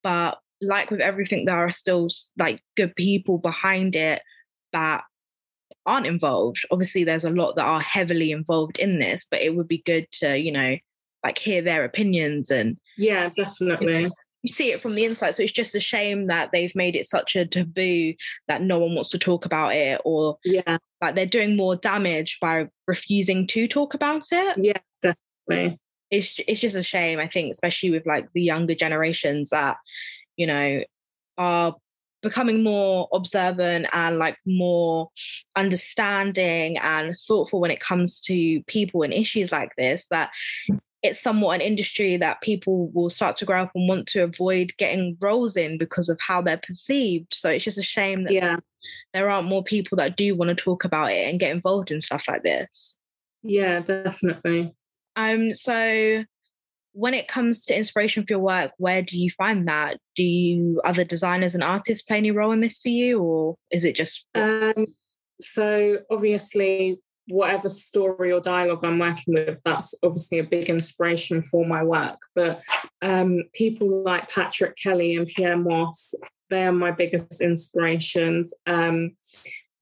But 0.02 0.38
like 0.60 0.90
with 0.90 1.00
everything 1.00 1.44
there 1.44 1.56
are 1.56 1.70
still 1.70 2.08
like 2.38 2.62
good 2.76 2.94
people 2.96 3.38
behind 3.38 3.96
it 3.96 4.22
that 4.72 5.02
aren't 5.86 6.06
involved. 6.06 6.64
Obviously, 6.70 7.04
there's 7.04 7.24
a 7.24 7.30
lot 7.30 7.56
that 7.56 7.64
are 7.64 7.80
heavily 7.80 8.32
involved 8.32 8.78
in 8.78 8.98
this, 8.98 9.26
but 9.30 9.40
it 9.40 9.54
would 9.54 9.68
be 9.68 9.82
good 9.84 10.06
to, 10.20 10.36
you 10.36 10.52
know, 10.52 10.76
like 11.24 11.38
hear 11.38 11.62
their 11.62 11.84
opinions 11.84 12.50
and 12.50 12.78
yeah, 12.96 13.30
definitely. 13.36 14.02
You 14.02 14.08
know, 14.08 14.10
see 14.46 14.70
it 14.70 14.80
from 14.80 14.94
the 14.94 15.04
inside. 15.04 15.34
So 15.34 15.42
it's 15.42 15.52
just 15.52 15.74
a 15.74 15.80
shame 15.80 16.28
that 16.28 16.50
they've 16.52 16.74
made 16.74 16.94
it 16.94 17.08
such 17.08 17.36
a 17.36 17.44
taboo 17.44 18.14
that 18.46 18.62
no 18.62 18.78
one 18.78 18.94
wants 18.94 19.10
to 19.10 19.18
talk 19.18 19.44
about 19.44 19.74
it, 19.74 20.00
or 20.04 20.38
yeah, 20.44 20.78
like 21.00 21.14
they're 21.14 21.26
doing 21.26 21.56
more 21.56 21.76
damage 21.76 22.38
by 22.40 22.68
refusing 22.86 23.46
to 23.48 23.66
talk 23.66 23.94
about 23.94 24.24
it. 24.30 24.56
Yeah, 24.58 24.78
definitely. 25.02 25.78
It's 26.10 26.34
it's 26.46 26.60
just 26.60 26.76
a 26.76 26.82
shame. 26.82 27.18
I 27.18 27.28
think, 27.28 27.52
especially 27.52 27.90
with 27.90 28.06
like 28.06 28.28
the 28.32 28.42
younger 28.42 28.74
generations 28.74 29.50
that 29.50 29.76
you 30.36 30.46
know 30.46 30.82
are 31.36 31.74
becoming 32.22 32.62
more 32.62 33.08
observant 33.12 33.86
and 33.92 34.18
like 34.18 34.36
more 34.46 35.08
understanding 35.56 36.76
and 36.78 37.16
thoughtful 37.26 37.60
when 37.60 37.70
it 37.70 37.80
comes 37.80 38.20
to 38.20 38.62
people 38.64 39.02
and 39.02 39.12
issues 39.12 39.52
like 39.52 39.70
this 39.76 40.06
that 40.10 40.30
it's 41.02 41.20
somewhat 41.20 41.56
an 41.56 41.60
industry 41.60 42.16
that 42.16 42.40
people 42.40 42.88
will 42.88 43.10
start 43.10 43.36
to 43.36 43.44
grow 43.44 43.62
up 43.62 43.70
and 43.74 43.88
want 43.88 44.06
to 44.08 44.24
avoid 44.24 44.72
getting 44.78 45.16
roles 45.20 45.56
in 45.56 45.78
because 45.78 46.08
of 46.08 46.18
how 46.20 46.42
they're 46.42 46.60
perceived. 46.66 47.32
So 47.34 47.50
it's 47.50 47.64
just 47.64 47.78
a 47.78 47.84
shame 47.84 48.24
that 48.24 48.32
yeah. 48.32 48.56
there 49.14 49.30
aren't 49.30 49.48
more 49.48 49.62
people 49.62 49.96
that 49.96 50.16
do 50.16 50.34
want 50.34 50.48
to 50.48 50.56
talk 50.56 50.84
about 50.84 51.12
it 51.12 51.28
and 51.28 51.38
get 51.38 51.52
involved 51.52 51.92
in 51.92 52.00
stuff 52.00 52.24
like 52.26 52.42
this. 52.42 52.96
Yeah 53.44 53.80
definitely. 53.80 54.74
Um 55.14 55.54
so 55.54 56.24
when 56.92 57.14
it 57.14 57.28
comes 57.28 57.64
to 57.66 57.76
inspiration 57.76 58.24
for 58.24 58.32
your 58.32 58.38
work, 58.40 58.72
where 58.78 59.02
do 59.02 59.18
you 59.18 59.30
find 59.30 59.68
that? 59.68 59.98
Do 60.16 60.22
you 60.22 60.80
other 60.84 61.04
designers 61.04 61.54
and 61.54 61.62
artists 61.62 62.02
play 62.02 62.18
any 62.18 62.30
role 62.30 62.52
in 62.52 62.60
this 62.60 62.78
for 62.78 62.88
you, 62.88 63.20
or 63.20 63.56
is 63.70 63.84
it 63.84 63.96
just? 63.96 64.26
Um, 64.34 64.86
so 65.40 65.98
obviously, 66.10 67.00
whatever 67.28 67.68
story 67.68 68.32
or 68.32 68.40
dialogue 68.40 68.84
I'm 68.84 68.98
working 68.98 69.34
with, 69.34 69.58
that's 69.64 69.94
obviously 70.02 70.38
a 70.38 70.44
big 70.44 70.68
inspiration 70.68 71.42
for 71.42 71.64
my 71.64 71.82
work. 71.82 72.18
But 72.34 72.62
um, 73.02 73.44
people 73.54 74.02
like 74.02 74.30
Patrick 74.30 74.76
Kelly 74.76 75.16
and 75.16 75.28
Pyer 75.36 75.56
Moss, 75.56 76.14
they 76.50 76.64
are 76.64 76.72
my 76.72 76.90
biggest 76.90 77.40
inspirations. 77.40 78.54
Um, 78.66 79.12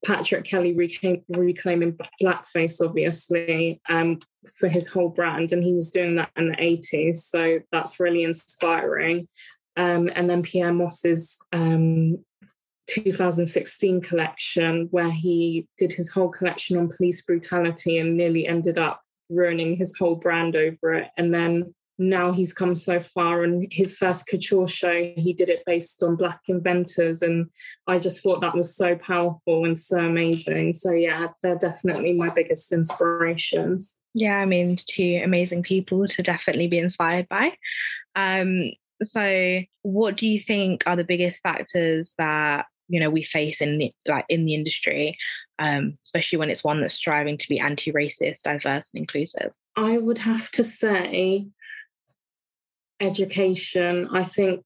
Patrick 0.05 0.45
Kelly 0.45 0.73
reclaim, 0.73 1.23
reclaiming 1.29 1.97
blackface, 2.21 2.83
obviously, 2.83 3.81
um, 3.89 4.19
for 4.57 4.69
his 4.69 4.87
whole 4.87 5.09
brand, 5.09 5.51
and 5.51 5.63
he 5.63 5.73
was 5.73 5.91
doing 5.91 6.15
that 6.15 6.29
in 6.37 6.49
the 6.49 6.55
80s. 6.55 7.17
So 7.17 7.59
that's 7.71 7.99
really 7.99 8.23
inspiring. 8.23 9.27
Um, 9.75 10.09
and 10.15 10.29
then 10.29 10.43
Pyer 10.43 10.73
Moss's 10.73 11.39
um, 11.51 12.17
2016 12.87 14.01
collection, 14.01 14.87
where 14.91 15.11
he 15.11 15.67
did 15.77 15.93
his 15.93 16.11
whole 16.11 16.29
collection 16.29 16.77
on 16.77 16.89
police 16.95 17.21
brutality 17.21 17.97
and 17.97 18.15
nearly 18.15 18.47
ended 18.47 18.77
up 18.77 19.01
ruining 19.29 19.75
his 19.75 19.95
whole 19.97 20.15
brand 20.15 20.55
over 20.55 20.93
it. 20.93 21.09
And 21.17 21.33
then 21.33 21.73
now 21.99 22.31
he's 22.31 22.53
come 22.53 22.75
so 22.75 22.99
far 23.01 23.43
and 23.43 23.67
his 23.71 23.95
first 23.95 24.27
couture 24.27 24.67
show 24.67 24.93
he 25.15 25.33
did 25.33 25.49
it 25.49 25.63
based 25.65 26.03
on 26.03 26.15
black 26.15 26.41
inventors. 26.47 27.21
And 27.21 27.47
i 27.87 27.97
just 27.97 28.21
thought 28.21 28.41
that 28.41 28.55
was 28.55 28.75
so 28.75 28.95
powerful 28.95 29.65
and 29.65 29.77
so 29.77 29.99
amazing. 29.99 30.73
So 30.73 30.91
yeah 30.91 31.27
they're 31.41 31.57
definitely 31.57 32.13
my 32.13 32.29
biggest 32.35 32.71
inspirations. 32.71 33.97
Yeah 34.13 34.37
i 34.37 34.45
mean 34.45 34.79
two 34.89 35.21
amazing 35.23 35.63
people 35.63 36.07
to 36.07 36.23
definitely 36.23 36.67
be 36.67 36.77
inspired 36.77 37.27
by. 37.29 37.53
Um 38.15 38.71
so 39.03 39.61
what 39.83 40.17
do 40.17 40.27
you 40.27 40.39
think 40.39 40.83
are 40.85 40.95
the 40.95 41.03
biggest 41.03 41.41
factors 41.41 42.13
that 42.17 42.65
you 42.87 42.99
know 42.99 43.09
we 43.09 43.23
face 43.23 43.61
in 43.61 43.77
the 43.77 43.91
like 44.07 44.25
in 44.29 44.45
the 44.45 44.55
industry 44.55 45.17
um 45.59 45.97
especially 46.03 46.37
when 46.39 46.49
it's 46.49 46.63
one 46.63 46.81
that's 46.81 46.95
striving 46.95 47.37
to 47.37 47.49
be 47.49 47.59
anti-racist 47.59 48.43
diverse 48.43 48.89
and 48.93 49.01
inclusive? 49.01 49.51
I 49.75 49.99
would 49.99 50.17
have 50.17 50.49
to 50.51 50.63
say 50.63 51.47
education. 52.99 54.09
I 54.11 54.23
think 54.23 54.63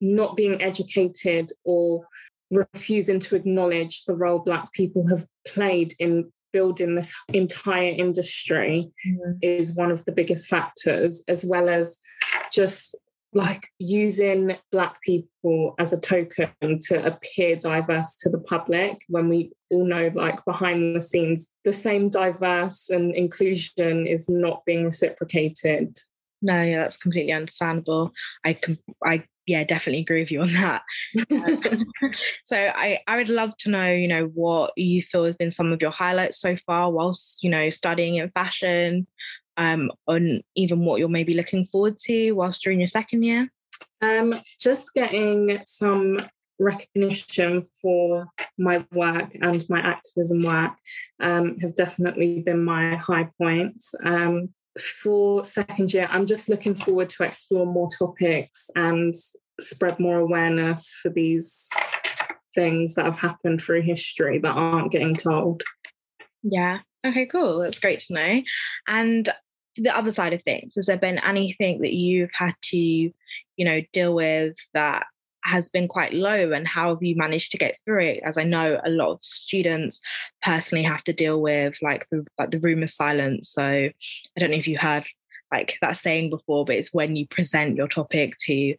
not 0.00 0.36
being 0.36 0.62
educated 0.62 1.52
or 1.64 2.06
refusing 2.50 3.18
to 3.20 3.36
acknowledge 3.36 4.04
the 4.04 4.14
role 4.14 4.38
Black 4.38 4.72
people 4.72 5.08
have 5.08 5.26
played 5.46 5.92
in 5.98 6.30
building 6.52 6.94
this 6.94 7.12
entire 7.32 7.90
industry 7.90 8.90
mm-hmm. 9.06 9.32
is 9.42 9.74
one 9.74 9.90
of 9.90 10.04
the 10.04 10.12
biggest 10.12 10.48
factors, 10.48 11.22
as 11.28 11.44
well 11.44 11.68
as 11.68 11.98
just 12.52 12.96
like 13.32 13.68
using 13.78 14.56
Black 14.72 15.00
people 15.02 15.74
as 15.78 15.92
a 15.92 16.00
token 16.00 16.78
to 16.88 17.04
appear 17.04 17.56
diverse 17.56 18.16
to 18.16 18.30
the 18.30 18.38
public 18.38 19.02
when 19.08 19.28
we 19.28 19.52
all 19.70 19.84
know, 19.84 20.10
like 20.14 20.42
behind 20.44 20.96
the 20.96 21.02
scenes, 21.02 21.48
the 21.64 21.72
same 21.72 22.08
diverse 22.08 22.88
and 22.88 23.14
inclusion 23.14 24.06
is 24.06 24.28
not 24.28 24.64
being 24.64 24.84
reciprocated 24.84 25.94
no, 26.42 26.62
yeah, 26.62 26.82
that's 26.82 26.96
completely 26.96 27.32
understandable. 27.32 28.12
I 28.44 28.54
can, 28.54 28.78
I 29.04 29.24
yeah, 29.46 29.64
definitely 29.64 30.02
agree 30.02 30.20
with 30.20 30.30
you 30.30 30.42
on 30.42 30.52
that. 30.54 30.82
so 32.46 32.56
I, 32.56 33.00
I 33.06 33.16
would 33.16 33.28
love 33.28 33.56
to 33.58 33.70
know, 33.70 33.90
you 33.90 34.08
know, 34.08 34.26
what 34.34 34.72
you 34.76 35.02
feel 35.02 35.24
has 35.24 35.36
been 35.36 35.50
some 35.50 35.72
of 35.72 35.80
your 35.80 35.92
highlights 35.92 36.40
so 36.40 36.56
far 36.66 36.90
whilst, 36.90 37.42
you 37.42 37.50
know, 37.50 37.70
studying 37.70 38.16
in 38.16 38.30
fashion, 38.30 39.06
um, 39.56 39.90
on 40.06 40.42
even 40.54 40.80
what 40.84 40.98
you're 40.98 41.08
maybe 41.08 41.34
looking 41.34 41.66
forward 41.66 41.98
to 41.98 42.32
whilst 42.32 42.62
during 42.62 42.80
your 42.80 42.88
second 42.88 43.22
year. 43.22 43.48
Um, 44.02 44.40
just 44.60 44.92
getting 44.94 45.60
some 45.64 46.20
recognition 46.58 47.66
for 47.80 48.26
my 48.58 48.84
work 48.92 49.36
and 49.40 49.64
my 49.68 49.80
activism 49.80 50.42
work 50.42 50.72
um, 51.20 51.56
have 51.58 51.74
definitely 51.74 52.40
been 52.40 52.64
my 52.64 52.96
high 52.96 53.28
points. 53.38 53.94
Um, 54.04 54.50
for 54.80 55.44
second 55.44 55.92
year, 55.92 56.08
I'm 56.10 56.26
just 56.26 56.48
looking 56.48 56.74
forward 56.74 57.10
to 57.10 57.24
explore 57.24 57.66
more 57.66 57.88
topics 57.88 58.70
and 58.74 59.14
spread 59.60 59.98
more 59.98 60.18
awareness 60.18 60.94
for 61.02 61.08
these 61.08 61.68
things 62.54 62.94
that 62.94 63.04
have 63.04 63.18
happened 63.18 63.60
through 63.60 63.82
history 63.82 64.38
that 64.38 64.48
aren't 64.50 64.92
getting 64.92 65.14
told. 65.14 65.62
Yeah. 66.42 66.78
Okay, 67.06 67.26
cool. 67.26 67.60
That's 67.60 67.78
great 67.78 68.00
to 68.00 68.14
know. 68.14 68.42
And 68.88 69.28
the 69.76 69.96
other 69.96 70.10
side 70.10 70.32
of 70.32 70.42
things, 70.42 70.74
has 70.76 70.86
there 70.86 70.96
been 70.96 71.18
anything 71.18 71.82
that 71.82 71.92
you've 71.92 72.30
had 72.32 72.54
to, 72.64 72.76
you 72.76 73.12
know, 73.58 73.80
deal 73.92 74.14
with 74.14 74.56
that 74.74 75.04
has 75.46 75.68
been 75.68 75.88
quite 75.88 76.12
low 76.12 76.52
and 76.52 76.66
how 76.66 76.90
have 76.90 77.02
you 77.02 77.16
managed 77.16 77.52
to 77.52 77.58
get 77.58 77.78
through 77.84 78.02
it? 78.02 78.20
As 78.24 78.36
i 78.36 78.42
know 78.42 78.80
a 78.84 78.90
lot 78.90 79.12
of 79.12 79.22
students 79.22 80.00
personally 80.42 80.84
have 80.84 81.04
to 81.04 81.12
deal 81.12 81.40
with 81.40 81.74
like 81.82 82.06
the 82.10 82.26
like 82.38 82.50
the 82.50 82.60
room 82.60 82.82
of 82.82 82.90
silence. 82.90 83.50
So 83.50 83.62
i 83.62 83.92
don't 84.38 84.50
know 84.50 84.56
if 84.56 84.68
you 84.68 84.78
heard 84.78 85.04
like 85.52 85.78
that 85.80 85.96
saying 85.96 86.28
before 86.28 86.64
but 86.64 86.74
it's 86.74 86.92
when 86.92 87.14
you 87.14 87.26
present 87.28 87.76
your 87.76 87.86
topic 87.86 88.36
to 88.40 88.74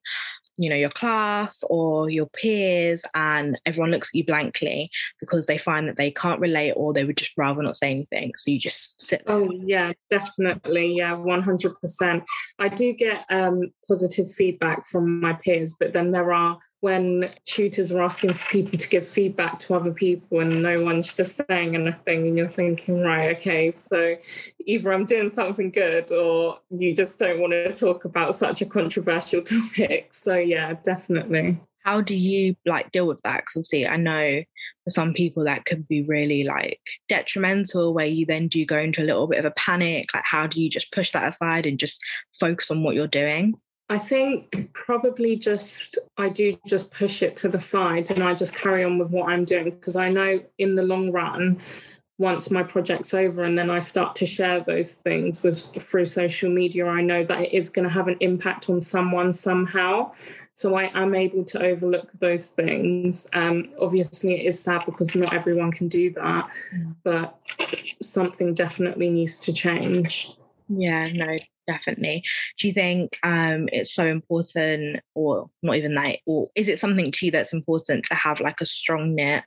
you 0.58 0.70
know 0.70 0.76
your 0.76 0.90
class 0.90 1.64
or 1.70 2.10
your 2.10 2.28
peers 2.28 3.02
and 3.14 3.60
everyone 3.66 3.92
looks 3.92 4.10
at 4.10 4.16
you 4.16 4.26
blankly 4.26 4.90
because 5.20 5.46
they 5.46 5.58
find 5.58 5.88
that 5.88 5.98
they 5.98 6.12
can't 6.12 6.40
relate 6.40 6.74
or 6.76 6.94
they 6.94 7.04
would 7.04 7.18
just 7.18 7.38
rather 7.38 7.62
not 7.62 7.76
say 7.76 7.92
anything. 7.92 8.32
So 8.38 8.52
you 8.52 8.60
just 8.60 9.02
sit 9.02 9.24
there. 9.26 9.36
oh 9.36 9.52
yeah 9.52 9.94
definitely. 10.10 10.96
Yeah 10.98 11.14
100% 11.14 12.24
i 12.60 12.68
do 12.68 12.94
get 12.94 13.26
um, 13.30 13.62
positive 13.88 14.32
feedback 14.32 14.86
from 14.86 15.20
my 15.20 15.34
peers 15.34 15.76
but 15.80 15.94
then 15.94 16.12
there 16.12 16.34
are 16.34 16.58
when 16.82 17.30
tutors 17.46 17.92
are 17.92 18.02
asking 18.02 18.34
for 18.34 18.50
people 18.52 18.78
to 18.78 18.88
give 18.88 19.08
feedback 19.08 19.58
to 19.58 19.74
other 19.74 19.92
people 19.92 20.40
and 20.40 20.62
no 20.62 20.84
one's 20.84 21.14
just 21.14 21.42
saying 21.50 21.76
anything 21.76 22.28
and 22.28 22.38
you're 22.38 22.48
thinking 22.48 23.02
right 23.02 23.36
okay 23.36 23.72
so 23.72 24.16
either 24.66 24.94
i'm 24.94 25.06
doing 25.06 25.30
something 25.30 25.72
good 25.72 26.12
or 26.12 26.60
you 26.70 26.96
just 26.96 27.20
don't 27.20 27.40
want 27.40 27.52
to 27.52 27.74
talk 27.74 28.06
about 28.06 28.36
such 28.36 28.62
a 28.62 28.66
controversial 28.66 29.42
topic. 29.44 30.14
So 30.14 30.36
yeah 30.36 30.74
definitely. 30.84 31.60
How 31.84 32.02
do 32.02 32.16
you 32.16 32.56
like 32.66 32.92
deal 32.92 33.08
with 33.08 33.22
that? 33.24 33.38
Because 33.38 33.56
obviously 33.58 33.88
i 33.88 33.98
know 33.98 34.44
for 34.84 34.90
some 34.90 35.14
people 35.14 35.46
that 35.46 35.66
could 35.66 35.88
be 35.88 36.04
really 36.04 36.44
like 36.44 36.80
detrimental 37.10 37.94
where 37.94 38.06
you 38.06 38.26
then 38.26 38.48
do 38.48 38.66
go 38.66 38.78
into 38.78 39.02
a 39.02 39.06
little 39.06 39.28
bit 39.28 39.40
of 39.40 39.46
a 39.46 39.52
panic. 39.52 40.08
Like 40.14 40.24
how 40.26 40.48
do 40.48 40.62
you 40.62 40.70
just 40.70 40.92
push 40.92 41.12
that 41.14 41.28
aside 41.28 41.66
and 41.66 41.80
just 41.80 42.00
focus 42.40 42.72
on 42.72 42.84
what 42.84 42.96
you're 42.96 43.08
doing 43.08 43.56
I 43.90 43.98
think 43.98 44.72
probably 44.74 45.38
just 45.38 45.98
I 46.18 46.30
do 46.30 46.58
just 46.68 46.92
push 46.92 47.22
it 47.22 47.38
to 47.38 47.48
the 47.48 47.60
side 47.60 48.12
and 48.12 48.22
I 48.22 48.34
just 48.34 48.54
carry 48.54 48.84
on 48.84 48.98
with 48.98 49.10
what 49.10 49.30
I'm 49.30 49.46
doing 49.46 49.72
because 49.72 49.96
I 49.96 50.10
know 50.10 50.42
in 50.58 50.76
the 50.76 50.84
long 50.84 51.12
run, 51.12 51.62
once 52.20 52.50
my 52.50 52.64
project's 52.64 53.14
over 53.14 53.44
and 53.44 53.58
then 53.58 53.70
I 53.70 53.80
start 53.80 54.16
to 54.16 54.26
share 54.26 54.60
those 54.60 54.96
things 54.96 55.44
with 55.44 55.62
through 55.82 56.06
social 56.06 56.50
media, 56.50 56.88
I 56.88 57.02
know 57.02 57.24
that 57.24 57.42
it 57.42 57.54
is 57.54 57.70
going 57.70 57.88
to 57.88 57.94
have 57.94 58.08
an 58.08 58.18
impact 58.20 58.70
on 58.70 58.82
someone 58.82 59.32
somehow. 59.32 60.12
So 60.54 60.76
I 60.76 60.90
am 61.00 61.14
able 61.14 61.46
to 61.46 61.62
overlook 61.62 62.12
those 62.14 62.50
things. 62.50 63.28
Um, 63.34 63.70
obviously, 63.80 64.34
it 64.34 64.48
is 64.48 64.62
sad 64.62 64.84
because 64.86 65.16
not 65.16 65.32
everyone 65.32 65.72
can 65.72 65.88
do 65.88 66.12
that, 66.14 66.50
mm. 66.76 66.96
but 67.04 67.40
something 68.02 68.56
definitely 68.56 69.12
needs 69.12 69.40
to 69.42 69.54
change. 69.54 70.32
Yeah, 70.68 71.06
no, 71.14 71.36
definitely. 71.68 72.24
Do 72.60 72.68
you 72.68 72.74
think 72.74 73.18
um, 73.24 73.68
it's 73.72 73.94
so 73.94 74.06
important, 74.06 75.02
or 75.16 75.50
not 75.62 75.76
even 75.76 75.96
that, 75.96 76.20
or 76.26 76.50
is 76.56 76.68
it 76.68 76.80
something 76.80 77.12
to 77.12 77.26
you 77.26 77.32
that's 77.32 77.54
important 77.54 78.06
to 78.06 78.16
have 78.16 78.40
like 78.40 78.62
a 78.62 78.66
strong 78.66 79.16
knit 79.16 79.44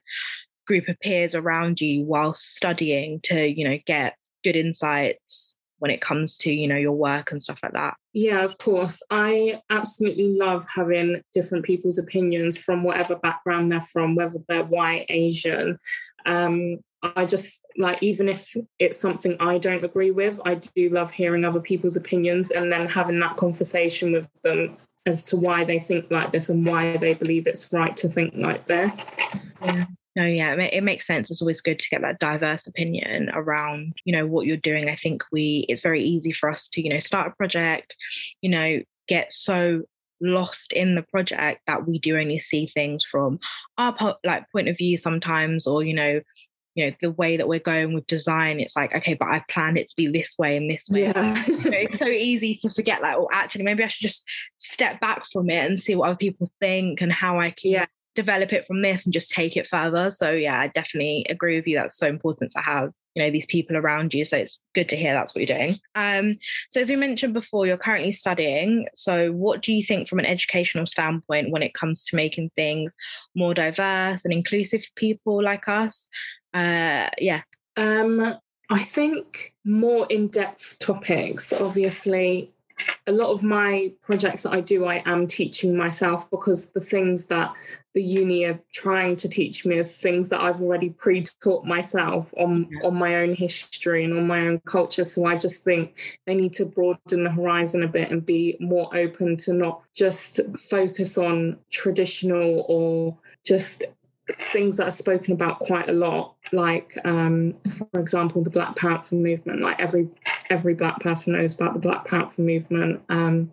group 0.67 0.89
of 0.89 1.01
peers 1.01 1.35
around 1.35 1.81
you 1.81 2.05
while 2.05 2.35
studying 2.35 3.21
to, 3.25 3.47
you 3.47 3.69
know, 3.69 3.79
get 3.87 4.15
good 4.45 4.57
insights 4.57 5.55
when 5.81 5.91
it 5.91 6.01
comes 6.01 6.39
to 6.39 6.51
you 6.51 6.69
know 6.69 6.77
your 6.77 6.93
work 6.93 7.33
and 7.33 7.43
stuff 7.43 7.59
like 7.63 7.73
that 7.73 7.95
yeah 8.13 8.45
of 8.45 8.57
course 8.59 9.03
i 9.11 9.61
absolutely 9.71 10.37
love 10.37 10.65
having 10.73 11.21
different 11.33 11.65
people's 11.65 11.99
opinions 11.99 12.57
from 12.57 12.85
whatever 12.85 13.17
background 13.17 13.71
they're 13.71 13.83
from 13.83 14.15
whether 14.15 14.39
they're 14.49 14.65
white 14.65 15.07
asian 15.09 15.79
um, 16.27 16.79
I 17.03 17.25
just 17.25 17.63
like, 17.79 18.03
even 18.03 18.29
if 18.29 18.55
it's 18.79 19.01
something 19.01 19.37
I 19.41 19.57
don't 19.57 19.83
agree 19.83 20.11
with, 20.11 20.39
I 20.45 20.57
do 20.57 20.91
love 20.91 21.11
hearing 21.11 21.45
other 21.45 21.61
people's 21.61 21.97
opinions 21.97 22.51
and 22.51 22.71
then 22.71 22.87
having 22.87 23.19
that 23.21 23.37
conversation 23.37 24.13
with 24.13 24.29
them 24.43 24.77
as 25.07 25.23
to 25.25 25.37
why 25.37 25.65
they 25.65 25.79
think 25.79 26.11
like 26.11 26.31
this 26.31 26.51
and 26.51 26.67
why 26.67 26.97
they 26.99 27.15
believe 27.15 27.47
it's 27.47 27.73
right 27.73 27.97
to 27.97 28.09
think 28.09 28.35
like 28.37 28.67
this. 28.67 29.19
Yeah. 29.63 29.87
No, 30.17 30.25
yeah, 30.27 30.55
it 30.55 30.83
makes 30.83 31.07
sense. 31.07 31.31
It's 31.31 31.41
always 31.41 31.61
good 31.61 31.79
to 31.79 31.89
get 31.89 32.03
that 32.03 32.19
diverse 32.19 32.67
opinion 32.67 33.31
around, 33.33 33.95
you 34.05 34.13
know, 34.13 34.27
what 34.27 34.45
you're 34.45 34.57
doing. 34.57 34.89
I 34.89 34.97
think 34.97 35.23
we, 35.31 35.65
it's 35.69 35.83
very 35.83 36.03
easy 36.03 36.33
for 36.33 36.51
us 36.51 36.69
to, 36.73 36.83
you 36.83 36.93
know, 36.93 36.99
start 36.99 37.29
a 37.29 37.37
project, 37.37 37.95
you 38.41 38.51
know, 38.51 38.81
get 39.07 39.33
so 39.33 39.83
lost 40.21 40.73
in 40.73 40.97
the 40.97 41.03
project 41.03 41.63
that 41.67 41.87
we 41.87 41.99
do 41.99 42.19
only 42.19 42.41
see 42.41 42.67
things 42.67 43.05
from 43.05 43.39
our 43.79 44.17
like 44.25 44.45
point 44.51 44.69
of 44.69 44.77
view 44.77 44.97
sometimes, 44.97 45.67
or 45.67 45.85
you 45.85 45.95
know, 45.95 46.21
you 46.75 46.87
know 46.87 46.97
the 47.01 47.11
way 47.11 47.37
that 47.37 47.49
we're 47.49 47.59
going 47.59 47.93
with 47.93 48.07
design 48.07 48.61
it's 48.61 48.77
like 48.77 48.95
okay 48.95 49.15
but 49.15 49.29
i've 49.29 49.47
planned 49.49 49.77
it 49.77 49.89
to 49.89 49.95
be 49.97 50.07
this 50.07 50.37
way 50.39 50.57
and 50.57 50.71
this 50.71 50.89
way 50.89 51.03
yeah. 51.03 51.35
it's 51.47 51.99
so 51.99 52.07
easy 52.07 52.61
to 52.63 52.71
forget 52.71 53.01
that 53.03 53.17
or 53.17 53.25
oh, 53.25 53.29
actually 53.33 53.65
maybe 53.65 53.83
i 53.83 53.89
should 53.89 54.09
just 54.09 54.25
step 54.59 55.01
back 55.01 55.25
from 55.27 55.51
it 55.51 55.69
and 55.69 55.81
see 55.81 55.97
what 55.97 56.09
other 56.09 56.17
people 56.17 56.49
think 56.61 57.01
and 57.01 57.13
how 57.13 57.41
i 57.41 57.51
can 57.51 57.73
yeah. 57.73 57.87
Develop 58.15 58.53
it 58.53 58.67
from 58.67 58.83
this 58.83 59.05
and 59.05 59.13
just 59.13 59.31
take 59.31 59.57
it 59.57 59.69
further. 59.69 60.11
So 60.11 60.31
yeah 60.31 60.61
i 60.61 60.69
definitely 60.69 61.27
agree 61.29 61.57
with 61.57 61.67
you. 61.67 61.77
That's 61.77 61.97
so 61.97 62.07
important 62.07 62.53
to 62.53 62.61
have 62.61 62.91
you 63.15 63.23
know 63.23 63.31
these 63.31 63.47
people 63.47 63.77
around 63.77 64.15
you. 64.15 64.25
So 64.25 64.37
it's 64.37 64.59
good 64.75 64.89
to 64.91 64.97
hear 64.97 65.13
that's 65.13 65.35
what 65.35 65.47
you're 65.47 65.59
doing. 65.59 65.79
Um 65.95 66.35
so 66.71 66.81
as 66.81 66.91
you 66.91 66.99
mentioned 66.99 67.35
before 67.35 67.67
you're 67.67 67.77
currently 67.77 68.13
studying. 68.13 68.89
So 68.95 69.33
what 69.33 69.63
do 69.63 69.73
you 69.73 69.85
think 69.85 70.09
from 70.09 70.19
an 70.19 70.27
educational 70.27 70.87
standpoint 70.87 71.51
when 71.51 71.63
it 71.63 71.75
comes 71.75 72.05
to 72.07 72.17
making 72.17 72.51
things 72.57 72.95
more 73.35 73.55
diverse 73.55 74.25
and 74.25 74.33
inclusive 74.33 74.83
for 74.83 74.93
people 74.97 75.43
like 75.43 75.69
us? 75.69 76.09
Uh 76.55 77.09
yeah. 77.19 77.43
Um 77.77 78.37
i 78.73 78.85
think 78.85 79.53
more 79.65 80.07
in-depth 80.09 80.79
topics 80.79 81.53
obviously 81.53 82.53
a 83.07 83.13
lot 83.13 83.31
of 83.31 83.43
my 83.43 83.93
projects 84.03 84.43
that 84.43 84.53
I 84.53 84.61
do, 84.61 84.85
I 84.85 85.03
am 85.07 85.27
teaching 85.27 85.77
myself 85.77 86.31
because 86.31 86.71
the 86.71 86.81
things 86.81 87.27
that 87.27 87.53
the 87.93 88.03
uni 88.03 88.45
are 88.45 88.61
trying 88.73 89.17
to 89.17 89.29
teach 89.29 89.67
me 89.67 89.79
are 89.79 89.85
things 89.85 90.29
that 90.29 90.41
I've 90.41 90.61
already 90.61 90.91
pre-taught 90.91 91.65
myself 91.65 92.33
on 92.37 92.69
yeah. 92.71 92.87
on 92.87 92.95
my 92.95 93.17
own 93.17 93.35
history 93.35 94.05
and 94.05 94.17
on 94.17 94.27
my 94.27 94.47
own 94.47 94.61
culture. 94.61 95.05
So 95.05 95.25
I 95.25 95.37
just 95.37 95.65
think 95.65 96.21
they 96.27 96.35
need 96.35 96.53
to 96.55 96.67
broaden 96.67 97.25
the 97.25 97.31
horizon 97.31 97.83
a 97.83 97.89
bit 97.89 98.11
and 98.11 98.25
be 98.25 98.57
more 98.61 98.95
open 98.97 99.37
to 99.39 99.53
not 99.53 99.83
just 99.95 100.41
focus 100.71 101.19
on 101.19 101.59
traditional 101.71 102.65
or 102.69 103.19
just 103.45 103.83
things 104.37 104.77
that 104.77 104.89
are 104.89 104.93
spoken 104.93 105.33
about 105.33 105.59
quite 105.59 105.89
a 105.89 105.93
lot 105.93 106.35
like 106.53 106.97
um, 107.05 107.55
for 107.71 108.01
example 108.01 108.43
the 108.43 108.51
black 108.51 108.77
panther 108.77 109.15
movement 109.15 109.61
like 109.61 109.79
every 109.81 110.09
every 110.51 110.75
black 110.75 110.99
person 111.01 111.33
knows 111.33 111.55
about 111.55 111.75
the 111.75 111.81
black 111.81 112.07
panther 112.07 112.43
movement 112.43 113.01
um, 113.09 113.53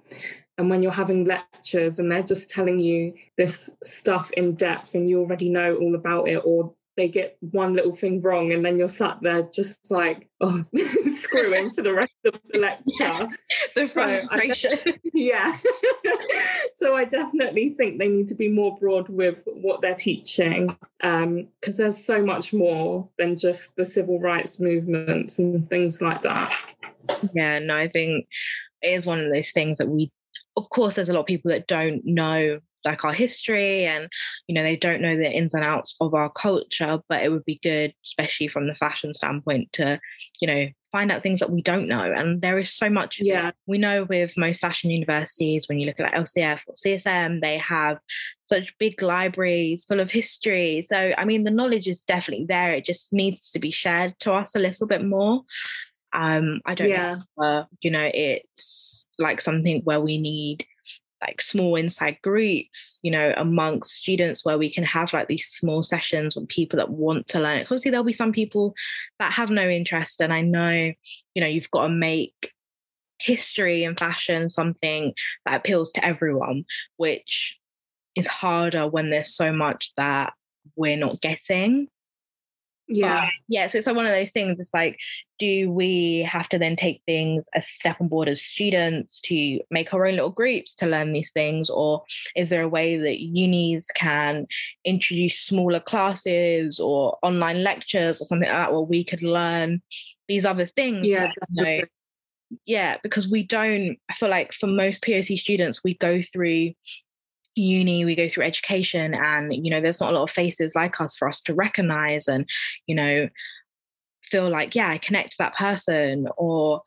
and 0.57 0.69
when 0.69 0.81
you're 0.81 0.91
having 0.91 1.25
lectures 1.25 1.99
and 1.99 2.11
they're 2.11 2.23
just 2.23 2.49
telling 2.49 2.79
you 2.79 3.13
this 3.37 3.69
stuff 3.83 4.31
in 4.31 4.55
depth 4.55 4.95
and 4.95 5.09
you 5.09 5.19
already 5.19 5.49
know 5.49 5.75
all 5.75 5.95
about 5.95 6.27
it 6.27 6.41
or 6.43 6.73
they 6.95 7.07
get 7.07 7.37
one 7.51 7.73
little 7.73 7.93
thing 7.93 8.19
wrong 8.21 8.51
and 8.51 8.65
then 8.65 8.77
you're 8.77 8.87
sat 8.87 9.19
there 9.21 9.43
just 9.53 9.91
like 9.91 10.27
oh 10.41 10.65
for 11.75 11.81
the 11.81 11.93
rest 11.93 12.13
of 12.25 12.39
the 12.51 12.59
lecture. 12.59 13.27
The 13.75 13.87
frustration. 13.87 14.79
So 14.83 14.93
yeah. 15.13 15.57
So 16.73 16.95
i 16.95 17.05
definitely 17.05 17.69
think 17.69 17.97
they 17.97 18.07
need 18.07 18.27
to 18.27 18.35
be 18.35 18.49
more 18.49 18.75
broad 18.75 19.09
with 19.09 19.43
what 19.45 19.81
they're 19.81 19.95
teaching 19.95 20.67
because 20.99 21.23
um, 21.23 21.47
there's 21.63 22.03
so 22.03 22.23
much 22.23 22.53
more 22.53 23.09
than 23.17 23.35
just 23.35 23.75
the 23.75 23.85
civil 23.85 24.19
rights 24.19 24.59
movements 24.59 25.39
and 25.39 25.67
things 25.69 26.01
like 26.01 26.21
that. 26.21 26.53
Yeah 27.33 27.59
no 27.59 27.77
i 27.77 27.87
think 27.87 28.27
it 28.81 28.89
is 28.89 29.05
one 29.05 29.19
of 29.19 29.31
those 29.31 29.51
things 29.51 29.79
that 29.79 29.87
we 29.87 30.11
of 30.55 30.69
course 30.69 30.95
there's 30.95 31.09
a 31.09 31.13
lot 31.13 31.21
of 31.21 31.25
people 31.25 31.49
that 31.51 31.67
don't 31.67 32.05
know 32.05 32.59
like 32.87 33.03
our 33.03 33.13
history 33.13 33.85
and 33.85 34.07
you 34.47 34.55
know 34.55 34.63
they 34.63 34.75
don't 34.75 35.01
know 35.01 35.15
the 35.15 35.29
ins 35.29 35.53
and 35.53 35.63
outs 35.63 35.95
of 36.01 36.13
our 36.13 36.29
culture 36.29 36.99
but 37.09 37.23
it 37.23 37.29
would 37.29 37.45
be 37.45 37.59
good 37.61 37.93
especially 38.05 38.47
from 38.47 38.67
the 38.67 38.75
fashion 38.75 39.13
standpoint 39.13 39.71
to 39.73 39.99
you 40.41 40.47
know 40.47 40.67
find 40.91 41.11
out 41.11 41.21
things 41.21 41.39
that 41.39 41.51
we 41.51 41.61
don't 41.61 41.87
know. 41.87 42.11
And 42.11 42.41
there 42.41 42.57
is 42.57 42.73
so 42.73 42.89
much 42.89 43.19
yeah. 43.21 43.51
We 43.65 43.77
know 43.77 44.05
with 44.05 44.31
most 44.37 44.61
fashion 44.61 44.89
universities 44.89 45.67
when 45.67 45.79
you 45.79 45.85
look 45.85 45.99
at 45.99 46.11
like 46.11 46.15
lcf 46.15 46.61
or 46.67 46.73
csm 46.73 47.41
they 47.41 47.57
have 47.57 47.97
such 48.45 48.73
big 48.79 49.01
libraries 49.01 49.85
full 49.85 49.99
of 49.99 50.09
history. 50.09 50.85
So 50.87 51.13
i 51.17 51.25
mean 51.25 51.43
the 51.43 51.51
knowledge 51.51 51.87
is 51.87 52.01
definitely 52.01 52.45
there. 52.45 52.71
It 52.71 52.85
just 52.85 53.13
needs 53.13 53.51
to 53.51 53.59
be 53.59 53.71
shared 53.71 54.17
to 54.19 54.33
us 54.33 54.55
a 54.55 54.59
little 54.59 54.87
bit 54.87 55.03
more. 55.03 55.43
Um 56.13 56.61
i 56.65 56.73
don't 56.73 56.89
yeah. 56.89 57.17
know 57.37 57.65
you 57.81 57.91
know 57.91 58.09
it's 58.13 59.05
like 59.19 59.41
something 59.41 59.81
where 59.83 60.01
we 60.01 60.17
need 60.17 60.65
like 61.21 61.41
small 61.41 61.75
inside 61.75 62.17
groups, 62.21 62.99
you 63.01 63.11
know, 63.11 63.33
amongst 63.37 63.93
students 63.93 64.45
where 64.45 64.57
we 64.57 64.71
can 64.71 64.83
have 64.83 65.13
like 65.13 65.27
these 65.27 65.47
small 65.47 65.81
sessions 65.81 66.35
with 66.35 66.47
people 66.47 66.77
that 66.77 66.89
want 66.89 67.27
to 67.27 67.39
learn. 67.39 67.61
Obviously, 67.61 67.91
there'll 67.91 68.03
be 68.03 68.13
some 68.13 68.31
people 68.31 68.75
that 69.19 69.33
have 69.33 69.49
no 69.49 69.67
interest. 69.67 70.21
And 70.21 70.31
I 70.31 70.41
know, 70.41 70.93
you 71.33 71.41
know, 71.41 71.47
you've 71.47 71.71
got 71.71 71.83
to 71.83 71.89
make 71.89 72.53
history 73.19 73.83
and 73.83 73.97
fashion 73.97 74.49
something 74.49 75.13
that 75.45 75.55
appeals 75.55 75.91
to 75.93 76.05
everyone, 76.05 76.65
which 76.97 77.57
is 78.15 78.27
harder 78.27 78.87
when 78.87 79.09
there's 79.09 79.35
so 79.35 79.51
much 79.51 79.91
that 79.97 80.33
we're 80.75 80.97
not 80.97 81.21
getting 81.21 81.87
yeah. 82.87 83.25
But, 83.25 83.29
yeah 83.47 83.67
so 83.67 83.77
it's 83.77 83.87
like 83.87 83.95
one 83.95 84.05
of 84.05 84.11
those 84.11 84.31
things 84.31 84.59
it's 84.59 84.73
like 84.73 84.97
do 85.39 85.71
we 85.71 86.27
have 86.29 86.49
to 86.49 86.57
then 86.57 86.75
take 86.75 87.01
things 87.05 87.47
a 87.55 87.61
step 87.61 87.97
on 88.01 88.07
board 88.07 88.27
as 88.27 88.41
students 88.41 89.19
to 89.21 89.59
make 89.69 89.93
our 89.93 90.05
own 90.05 90.15
little 90.15 90.31
groups 90.31 90.73
to 90.73 90.87
learn 90.87 91.13
these 91.13 91.31
things? 91.31 91.69
Or 91.69 92.03
is 92.35 92.49
there 92.49 92.63
a 92.63 92.67
way 92.67 92.97
that 92.97 93.21
unis 93.21 93.85
can 93.93 94.47
introduce 94.83 95.39
smaller 95.39 95.79
classes 95.79 96.79
or 96.79 97.19
online 97.21 97.63
lectures 97.63 98.19
or 98.19 98.25
something 98.25 98.49
like 98.49 98.57
that 98.57 98.71
where 98.71 98.81
we 98.81 99.03
could 99.03 99.21
learn 99.21 99.79
these 100.27 100.45
other 100.45 100.65
things 100.65 101.07
yeah 101.07 101.31
know, 101.51 101.81
yeah 102.65 102.97
because 103.01 103.27
we 103.27 103.43
don't 103.43 103.97
i 104.09 104.13
feel 104.13 104.29
like 104.29 104.53
for 104.53 104.67
most 104.67 105.01
poc 105.01 105.37
students 105.37 105.83
we 105.83 105.93
go 105.95 106.21
through 106.33 106.71
uni 107.57 108.05
we 108.05 108.15
go 108.15 108.29
through 108.29 108.43
education 108.43 109.13
and 109.13 109.53
you 109.53 109.71
know 109.71 109.81
there's 109.81 109.99
not 109.99 110.11
a 110.11 110.15
lot 110.15 110.23
of 110.23 110.31
faces 110.31 110.75
like 110.75 110.99
us 111.01 111.15
for 111.15 111.27
us 111.27 111.41
to 111.41 111.53
recognize 111.53 112.27
and 112.27 112.45
you 112.85 112.95
know 112.95 113.27
feel 114.29 114.49
like 114.49 114.75
yeah 114.75 114.89
i 114.89 114.97
connect 114.97 115.31
to 115.31 115.37
that 115.39 115.55
person 115.55 116.27
or 116.37 116.81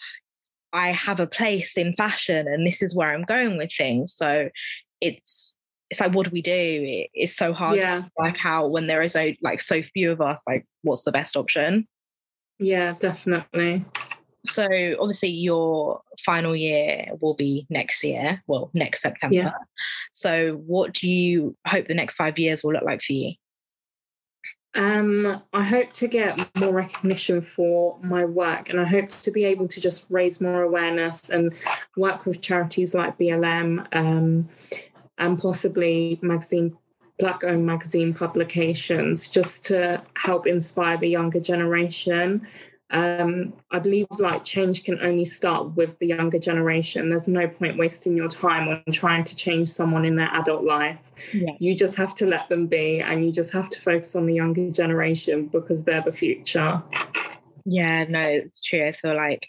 i 0.73 0.93
have 0.93 1.21
a 1.21 1.27
place 1.27 1.77
in 1.77 1.93
fashion 1.95 2.47
and 2.47 2.67
this 2.67 2.83
is 2.83 2.95
where 2.95 3.13
i'm 3.15 3.23
going 3.23 3.57
with 3.57 3.73
things. 3.77 4.15
So 4.15 4.51
it's 5.01 5.55
it's 5.91 6.01
like 6.01 6.15
what 6.15 6.27
do 6.27 6.31
we 6.33 6.43
do? 6.43 7.05
It's 7.15 7.35
so 7.35 7.53
hard 7.53 7.77
yeah. 7.77 8.03
to 8.03 8.11
work 8.17 8.45
out 8.45 8.71
when 8.71 8.87
there 8.87 9.03
is 9.03 9.15
so 9.15 9.33
like 9.43 9.61
so 9.61 9.83
few 9.83 10.13
of 10.13 10.21
us 10.21 10.41
like 10.47 10.65
what's 10.83 11.05
the 11.05 11.13
best 11.13 11.37
option. 11.37 11.89
Yeah 12.59 12.95
definitely 12.99 13.85
so 14.47 14.65
obviously 14.99 15.29
your 15.29 16.01
final 16.25 16.57
year 16.57 17.07
will 17.21 17.35
be 17.35 17.67
next 17.71 18.03
year 18.03 18.43
well 18.47 18.71
next 18.75 19.03
september. 19.03 19.35
Yeah. 19.35 19.53
so 20.13 20.53
what 20.67 20.93
do 20.95 21.09
you 21.09 21.57
hope 21.67 21.89
the 21.89 21.95
next 21.95 22.17
five 22.17 22.39
years 22.39 22.63
will 22.63 22.73
look 22.73 22.85
like 22.85 23.03
for 23.03 23.13
you? 23.13 23.35
Um, 24.75 25.43
I 25.53 25.65
hope 25.65 25.93
to 25.95 26.07
get 26.07 26.49
more 26.57 26.73
recognition 26.73 27.43
for 27.43 27.99
my 28.03 28.25
work, 28.25 28.69
and 28.69 28.79
I 28.79 28.85
hope 28.85 29.09
to 29.09 29.31
be 29.33 29.45
able 29.45 29.67
to 29.67 29.81
just 29.81 30.07
raise 30.09 30.41
more 30.41 30.63
awareness 30.63 31.29
and 31.29 31.53
work 31.97 32.25
with 32.25 32.41
charities 32.41 32.95
like 32.95 33.19
BLM 33.19 33.87
um, 33.93 34.49
and 35.19 35.39
possibly 35.39 36.21
magazine 36.23 36.77
black 37.19 37.45
owned 37.45 37.67
magazine 37.67 38.15
publications 38.15 39.29
just 39.29 39.65
to 39.67 40.03
help 40.17 40.47
inspire 40.47 40.97
the 40.97 41.09
younger 41.09 41.41
generation 41.41 42.47
um, 42.93 43.53
I 43.71 43.79
believe 43.79 44.07
like 44.19 44.43
change 44.43 44.83
can 44.83 45.01
only 45.01 45.25
start 45.25 45.77
with 45.77 45.99
the 46.01 46.09
younger 46.09 46.39
generation. 46.39 47.09
There's 47.09 47.29
no 47.29 47.47
point 47.47 47.79
wasting 47.79 48.17
your 48.17 48.29
time 48.29 48.69
on 48.69 48.83
trying 48.93 49.23
to 49.25 49.37
change 49.37 49.69
someone 49.69 50.05
in 50.05 50.17
their 50.17 50.31
adult 50.35 50.65
life. 50.65 50.99
Yeah. 51.33 51.53
You 51.61 51.77
just 51.77 51.97
have 51.97 52.15
to 52.17 52.27
let 52.27 52.49
them 52.49 52.67
be 52.67 53.01
and 53.01 53.25
you 53.25 53.31
just 53.31 53.53
have 53.53 53.71
to 53.71 53.81
focus 53.81 54.17
on 54.17 54.27
the 54.27 54.35
younger 54.35 54.71
generation 54.71 55.47
because 55.47 55.85
they're 55.85 56.03
the 56.03 56.13
future. 56.13 56.83
Yeah, 57.65 58.05
no, 58.09 58.21
it's 58.21 58.63
true. 58.63 58.89
I 58.89 58.93
feel 58.93 59.15
like 59.15 59.47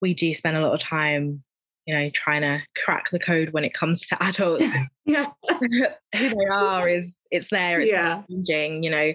we 0.00 0.14
do 0.14 0.32
spend 0.34 0.56
a 0.56 0.60
lot 0.60 0.74
of 0.74 0.80
time, 0.80 1.42
you 1.84 1.96
know, 1.96 2.10
trying 2.14 2.42
to 2.42 2.62
crack 2.84 3.10
the 3.10 3.18
code 3.18 3.50
when 3.50 3.64
it 3.64 3.74
comes 3.74 4.02
to 4.02 4.22
adults. 4.22 4.64
yeah. 5.04 5.30
Who 5.48 5.88
they 6.12 6.46
are 6.52 6.88
is 6.88 7.16
it's 7.32 7.50
there, 7.50 7.80
it's 7.80 7.90
yeah. 7.90 8.22
changing, 8.30 8.84
you 8.84 8.90
know. 8.90 9.14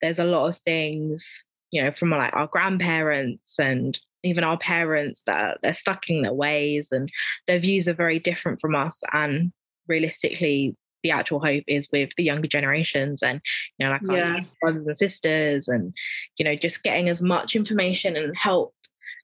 There's 0.00 0.18
a 0.20 0.24
lot 0.24 0.46
of 0.46 0.58
things 0.58 1.42
you 1.70 1.82
know, 1.82 1.92
from 1.92 2.10
like 2.10 2.34
our 2.34 2.46
grandparents 2.46 3.58
and 3.58 3.98
even 4.24 4.44
our 4.44 4.58
parents 4.58 5.22
that 5.26 5.58
they're 5.62 5.72
stuck 5.72 6.08
in 6.08 6.22
their 6.22 6.32
ways 6.32 6.88
and 6.90 7.10
their 7.46 7.58
views 7.58 7.88
are 7.88 7.94
very 7.94 8.18
different 8.18 8.60
from 8.60 8.74
us. 8.74 9.00
And 9.12 9.52
realistically, 9.86 10.76
the 11.02 11.10
actual 11.10 11.40
hope 11.40 11.64
is 11.66 11.88
with 11.92 12.10
the 12.16 12.24
younger 12.24 12.48
generations 12.48 13.22
and 13.22 13.40
you 13.78 13.86
know 13.86 13.92
like 13.92 14.00
yeah. 14.08 14.34
our 14.34 14.40
brothers 14.60 14.86
and 14.86 14.98
sisters 14.98 15.68
and 15.68 15.92
you 16.36 16.44
know 16.44 16.56
just 16.56 16.82
getting 16.82 17.08
as 17.08 17.22
much 17.22 17.54
information 17.54 18.16
and 18.16 18.36
help 18.36 18.74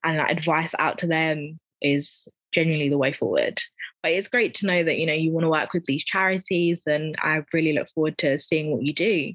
and 0.05 0.19
like, 0.19 0.31
advice 0.31 0.73
out 0.79 0.99
to 0.99 1.07
them 1.07 1.59
is 1.83 2.29
genuinely 2.53 2.89
the 2.89 2.99
way 2.99 3.13
forward 3.13 3.61
but 4.03 4.13
it's 4.13 4.29
great 4.29 4.55
to 4.55 4.67
know 4.67 4.85
that 4.85 4.99
you 4.99 5.07
know 5.07 5.13
you 5.13 5.33
want 5.33 5.45
to 5.45 5.51
work 5.51 5.73
with 5.73 5.85
these 5.87 6.05
charities 6.05 6.85
and 6.87 7.17
i 7.23 7.43
really 7.53 7.73
look 7.73 7.89
forward 7.95 8.17
to 8.19 8.39
seeing 8.39 8.71
what 8.71 8.83
you 8.83 8.95
do 8.95 9.33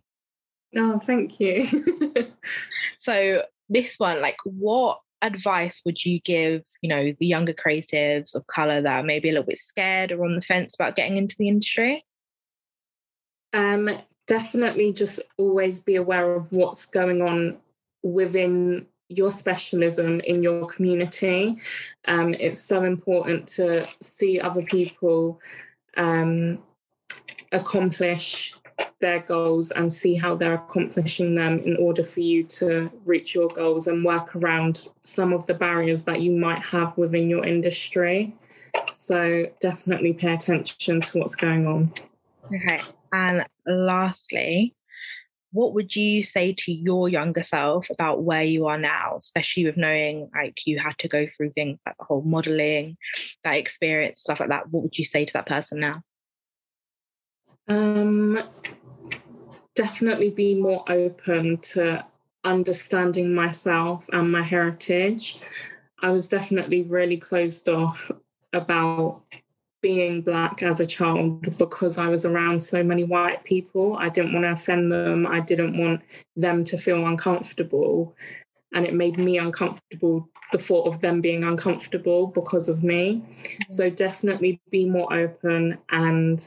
oh 0.75 0.99
thank 0.99 1.39
you 1.39 1.67
so 2.99 3.43
this 3.69 3.95
one 3.97 4.21
like 4.21 4.37
what 4.45 4.99
advice 5.21 5.81
would 5.85 6.03
you 6.05 6.19
give 6.21 6.63
you 6.81 6.89
know 6.89 7.13
the 7.19 7.25
younger 7.25 7.53
creatives 7.53 8.35
of 8.35 8.47
color 8.47 8.81
that 8.81 8.99
are 8.99 9.03
maybe 9.03 9.29
a 9.29 9.31
little 9.31 9.45
bit 9.45 9.59
scared 9.59 10.11
or 10.11 10.23
on 10.23 10.35
the 10.35 10.41
fence 10.41 10.75
about 10.75 10.95
getting 10.95 11.17
into 11.17 11.35
the 11.37 11.49
industry 11.49 12.05
um 13.53 13.89
definitely 14.27 14.93
just 14.93 15.19
always 15.37 15.79
be 15.79 15.95
aware 15.95 16.35
of 16.35 16.45
what's 16.51 16.85
going 16.85 17.21
on 17.21 17.57
within 18.03 18.85
your 19.09 19.31
specialism 19.31 20.21
in 20.21 20.43
your 20.43 20.67
community. 20.67 21.57
Um, 22.07 22.35
it's 22.35 22.61
so 22.61 22.83
important 22.83 23.47
to 23.47 23.87
see 24.01 24.39
other 24.39 24.61
people 24.61 25.41
um, 25.97 26.59
accomplish 27.51 28.53
their 28.99 29.19
goals 29.19 29.71
and 29.71 29.91
see 29.91 30.15
how 30.15 30.35
they're 30.35 30.55
accomplishing 30.55 31.35
them 31.35 31.59
in 31.59 31.77
order 31.77 32.03
for 32.03 32.19
you 32.19 32.43
to 32.43 32.91
reach 33.05 33.33
your 33.33 33.47
goals 33.47 33.87
and 33.87 34.03
work 34.03 34.35
around 34.35 34.87
some 35.01 35.33
of 35.33 35.47
the 35.47 35.53
barriers 35.53 36.03
that 36.03 36.21
you 36.21 36.31
might 36.31 36.61
have 36.61 36.97
within 36.97 37.29
your 37.29 37.45
industry. 37.45 38.35
So 38.93 39.47
definitely 39.59 40.13
pay 40.13 40.33
attention 40.33 41.01
to 41.01 41.19
what's 41.19 41.35
going 41.35 41.65
on. 41.65 41.93
Okay. 42.53 42.81
And 43.11 43.45
lastly, 43.65 44.75
what 45.51 45.73
would 45.73 45.95
you 45.95 46.23
say 46.23 46.53
to 46.53 46.71
your 46.71 47.09
younger 47.09 47.43
self 47.43 47.87
about 47.89 48.23
where 48.23 48.43
you 48.43 48.67
are 48.67 48.77
now, 48.77 49.15
especially 49.17 49.65
with 49.65 49.77
knowing 49.77 50.29
like 50.35 50.57
you 50.65 50.79
had 50.79 50.97
to 50.99 51.07
go 51.07 51.25
through 51.35 51.51
things 51.51 51.79
like 51.85 51.97
the 51.97 52.05
whole 52.05 52.21
modeling, 52.21 52.97
that 53.43 53.55
experience, 53.55 54.21
stuff 54.21 54.39
like 54.39 54.49
that? 54.49 54.69
What 54.69 54.83
would 54.83 54.97
you 54.97 55.05
say 55.05 55.25
to 55.25 55.33
that 55.33 55.47
person 55.47 55.79
now? 55.79 56.03
Um, 57.69 58.43
definitely 59.75 60.31
be 60.31 60.55
more 60.55 60.83
open 60.91 61.57
to 61.57 62.03
understanding 62.43 63.33
myself 63.33 64.09
and 64.11 64.31
my 64.31 64.43
heritage. 64.43 65.37
I 66.01 66.09
was 66.09 66.27
definitely 66.27 66.81
really 66.81 67.17
closed 67.17 67.69
off 67.69 68.11
about 68.53 69.21
being 69.81 70.21
black 70.21 70.61
as 70.63 70.79
a 70.79 70.85
child 70.85 71.57
because 71.57 71.97
I 71.97 72.07
was 72.07 72.25
around 72.25 72.61
so 72.61 72.83
many 72.83 73.03
white 73.03 73.43
people. 73.43 73.95
I 73.97 74.09
didn't 74.09 74.33
want 74.33 74.43
to 74.43 74.51
offend 74.51 74.91
them. 74.91 75.25
I 75.25 75.39
didn't 75.39 75.77
want 75.77 76.01
them 76.35 76.63
to 76.65 76.77
feel 76.77 77.05
uncomfortable. 77.05 78.15
And 78.73 78.85
it 78.85 78.93
made 78.93 79.17
me 79.17 79.37
uncomfortable, 79.37 80.27
the 80.51 80.57
thought 80.57 80.87
of 80.87 81.01
them 81.01 81.21
being 81.21 81.43
uncomfortable 81.43 82.27
because 82.27 82.67
of 82.67 82.83
me. 82.83 83.23
Mm-hmm. 83.23 83.71
So 83.71 83.89
definitely 83.89 84.59
be 84.69 84.85
more 84.85 85.11
open 85.13 85.77
and 85.89 86.45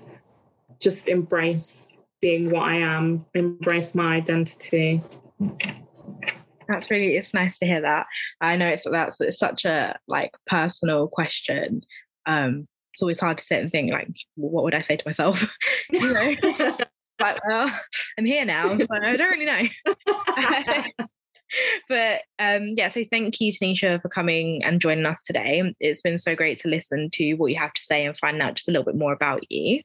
just 0.82 1.08
embrace 1.08 2.02
being 2.20 2.50
what 2.50 2.68
I 2.68 2.76
am, 2.76 3.26
embrace 3.34 3.94
my 3.94 4.16
identity. 4.16 5.02
That's 6.68 6.90
really 6.90 7.16
it's 7.16 7.34
nice 7.34 7.58
to 7.58 7.66
hear 7.66 7.80
that. 7.82 8.06
I 8.40 8.56
know 8.56 8.68
it's 8.68 8.84
that's 8.90 9.20
it's 9.20 9.38
such 9.38 9.64
a 9.64 9.98
like 10.06 10.32
personal 10.46 11.08
question 11.08 11.82
um 12.26 12.68
it's 12.92 13.02
always 13.02 13.20
hard 13.20 13.38
to 13.38 13.44
sit 13.44 13.60
and 13.60 13.70
think 13.70 13.90
like, 13.90 14.08
what 14.34 14.64
would 14.64 14.74
I 14.74 14.80
say 14.80 14.96
to 14.96 15.02
myself? 15.06 15.44
you 15.90 16.12
know, 16.12 16.32
like, 17.20 17.44
well, 17.46 17.80
I'm 18.18 18.24
here 18.24 18.44
now, 18.44 18.76
so 18.76 18.86
I 18.90 19.16
don't 19.16 19.30
really 19.30 19.46
know. 19.46 19.94
but 21.88 22.20
um, 22.38 22.74
yeah, 22.76 22.88
so 22.88 23.02
thank 23.10 23.40
you, 23.40 23.52
Tanisha, 23.52 24.00
for 24.02 24.08
coming 24.08 24.62
and 24.62 24.80
joining 24.80 25.06
us 25.06 25.22
today. 25.22 25.62
It's 25.80 26.02
been 26.02 26.18
so 26.18 26.34
great 26.34 26.60
to 26.60 26.68
listen 26.68 27.10
to 27.14 27.34
what 27.34 27.50
you 27.50 27.58
have 27.58 27.72
to 27.72 27.82
say 27.82 28.04
and 28.04 28.16
find 28.18 28.40
out 28.42 28.54
just 28.54 28.68
a 28.68 28.72
little 28.72 28.84
bit 28.84 28.96
more 28.96 29.12
about 29.12 29.50
you. 29.50 29.82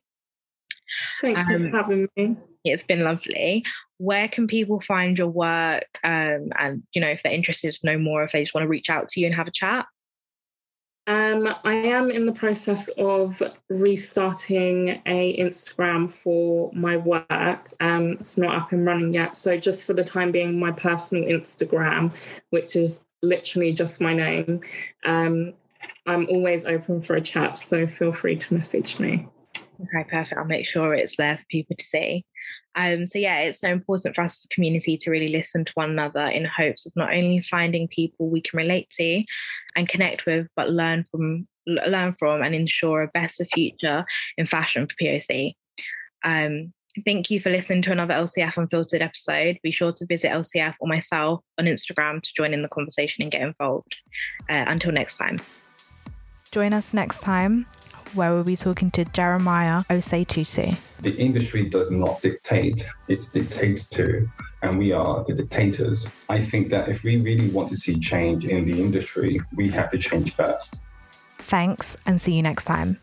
Thank 1.21 1.37
um, 1.37 1.49
you 1.49 1.59
for 1.59 1.65
um, 1.65 1.71
having 1.73 2.09
me. 2.15 2.37
It's 2.63 2.83
been 2.83 3.03
lovely. 3.03 3.63
Where 3.97 4.27
can 4.27 4.47
people 4.47 4.81
find 4.81 5.17
your 5.17 5.27
work? 5.27 5.87
Um, 6.03 6.49
and 6.57 6.83
you 6.93 7.01
know, 7.01 7.09
if 7.09 7.21
they're 7.23 7.33
interested 7.33 7.73
to 7.73 7.85
know 7.85 7.97
more, 7.97 8.23
if 8.23 8.31
they 8.31 8.43
just 8.43 8.53
want 8.53 8.63
to 8.63 8.69
reach 8.69 8.89
out 8.89 9.07
to 9.09 9.19
you 9.19 9.25
and 9.25 9.35
have 9.35 9.47
a 9.47 9.51
chat. 9.51 9.85
Um, 11.07 11.47
I 11.63 11.73
am 11.73 12.11
in 12.11 12.25
the 12.25 12.33
process 12.33 12.89
of 12.97 13.41
restarting 13.69 15.01
a 15.05 15.37
Instagram 15.39 16.11
for 16.11 16.69
my 16.73 16.97
work. 16.97 17.73
Um, 17.79 18.11
it's 18.11 18.37
not 18.37 18.53
up 18.53 18.73
and 18.73 18.85
running 18.85 19.13
yet, 19.13 19.33
so 19.33 19.57
just 19.57 19.85
for 19.85 19.93
the 19.93 20.03
time 20.03 20.33
being, 20.33 20.59
my 20.59 20.73
personal 20.73 21.23
Instagram, 21.23 22.11
which 22.49 22.75
is 22.75 23.05
literally 23.21 23.71
just 23.71 24.01
my 24.01 24.13
name. 24.13 24.59
Um, 25.05 25.53
I'm 26.05 26.27
always 26.29 26.65
open 26.65 27.01
for 27.01 27.15
a 27.15 27.21
chat, 27.21 27.57
so 27.57 27.87
feel 27.87 28.11
free 28.11 28.35
to 28.35 28.53
message 28.53 28.99
me. 28.99 29.29
Okay, 29.79 30.09
perfect. 30.09 30.37
I'll 30.37 30.45
make 30.45 30.65
sure 30.65 30.93
it's 30.93 31.15
there 31.17 31.37
for 31.37 31.45
people 31.49 31.75
to 31.75 31.85
see. 31.85 32.25
Um, 32.75 33.07
so 33.07 33.19
yeah, 33.19 33.39
it's 33.39 33.59
so 33.59 33.69
important 33.69 34.15
for 34.15 34.21
us 34.21 34.39
as 34.39 34.45
a 34.45 34.53
community 34.53 34.97
to 34.97 35.11
really 35.11 35.29
listen 35.29 35.65
to 35.65 35.71
one 35.75 35.91
another 35.91 36.25
in 36.25 36.45
hopes 36.45 36.85
of 36.85 36.93
not 36.95 37.13
only 37.13 37.41
finding 37.41 37.87
people 37.87 38.29
we 38.29 38.41
can 38.41 38.57
relate 38.57 38.89
to 38.91 39.23
and 39.75 39.89
connect 39.89 40.25
with, 40.25 40.47
but 40.55 40.69
learn 40.69 41.05
from 41.09 41.47
learn 41.65 42.15
from 42.17 42.41
and 42.41 42.55
ensure 42.55 43.01
a 43.01 43.07
better 43.09 43.43
future 43.45 44.05
in 44.37 44.47
fashion 44.47 44.87
for 44.87 44.95
POC. 45.01 45.53
Um, 46.23 46.73
thank 47.03 47.29
you 47.29 47.41
for 47.41 47.49
listening 47.49 47.81
to 47.83 47.91
another 47.91 48.13
LCF 48.13 48.57
Unfiltered 48.57 49.01
episode. 49.01 49.59
Be 49.63 49.71
sure 49.71 49.91
to 49.91 50.05
visit 50.05 50.31
LCF 50.31 50.75
or 50.79 50.87
myself 50.87 51.41
on 51.57 51.65
Instagram 51.65 52.21
to 52.21 52.29
join 52.37 52.53
in 52.53 52.61
the 52.61 52.69
conversation 52.69 53.21
and 53.21 53.31
get 53.31 53.41
involved. 53.41 53.95
Uh, 54.49 54.63
until 54.67 54.93
next 54.93 55.17
time. 55.17 55.37
Join 56.51 56.73
us 56.73 56.93
next 56.93 57.19
time 57.19 57.65
where 58.13 58.33
we'll 58.33 58.43
be 58.43 58.55
talking 58.55 58.91
to 58.91 59.05
Jeremiah 59.05 59.81
Osei-Tutu. 59.89 60.75
The 61.01 61.15
industry 61.17 61.65
does 61.69 61.91
not 61.91 62.21
dictate, 62.21 62.85
it's 63.07 63.27
dictated 63.27 63.89
to, 63.91 64.29
and 64.61 64.77
we 64.77 64.91
are 64.91 65.23
the 65.27 65.33
dictators. 65.33 66.07
I 66.29 66.39
think 66.39 66.69
that 66.69 66.89
if 66.89 67.03
we 67.03 67.17
really 67.17 67.49
want 67.49 67.69
to 67.69 67.75
see 67.75 67.99
change 67.99 68.45
in 68.45 68.65
the 68.65 68.81
industry, 68.81 69.39
we 69.55 69.69
have 69.69 69.91
to 69.91 69.97
change 69.97 70.35
first. 70.35 70.79
Thanks, 71.39 71.95
and 72.05 72.19
see 72.19 72.33
you 72.33 72.41
next 72.41 72.65
time. 72.65 72.99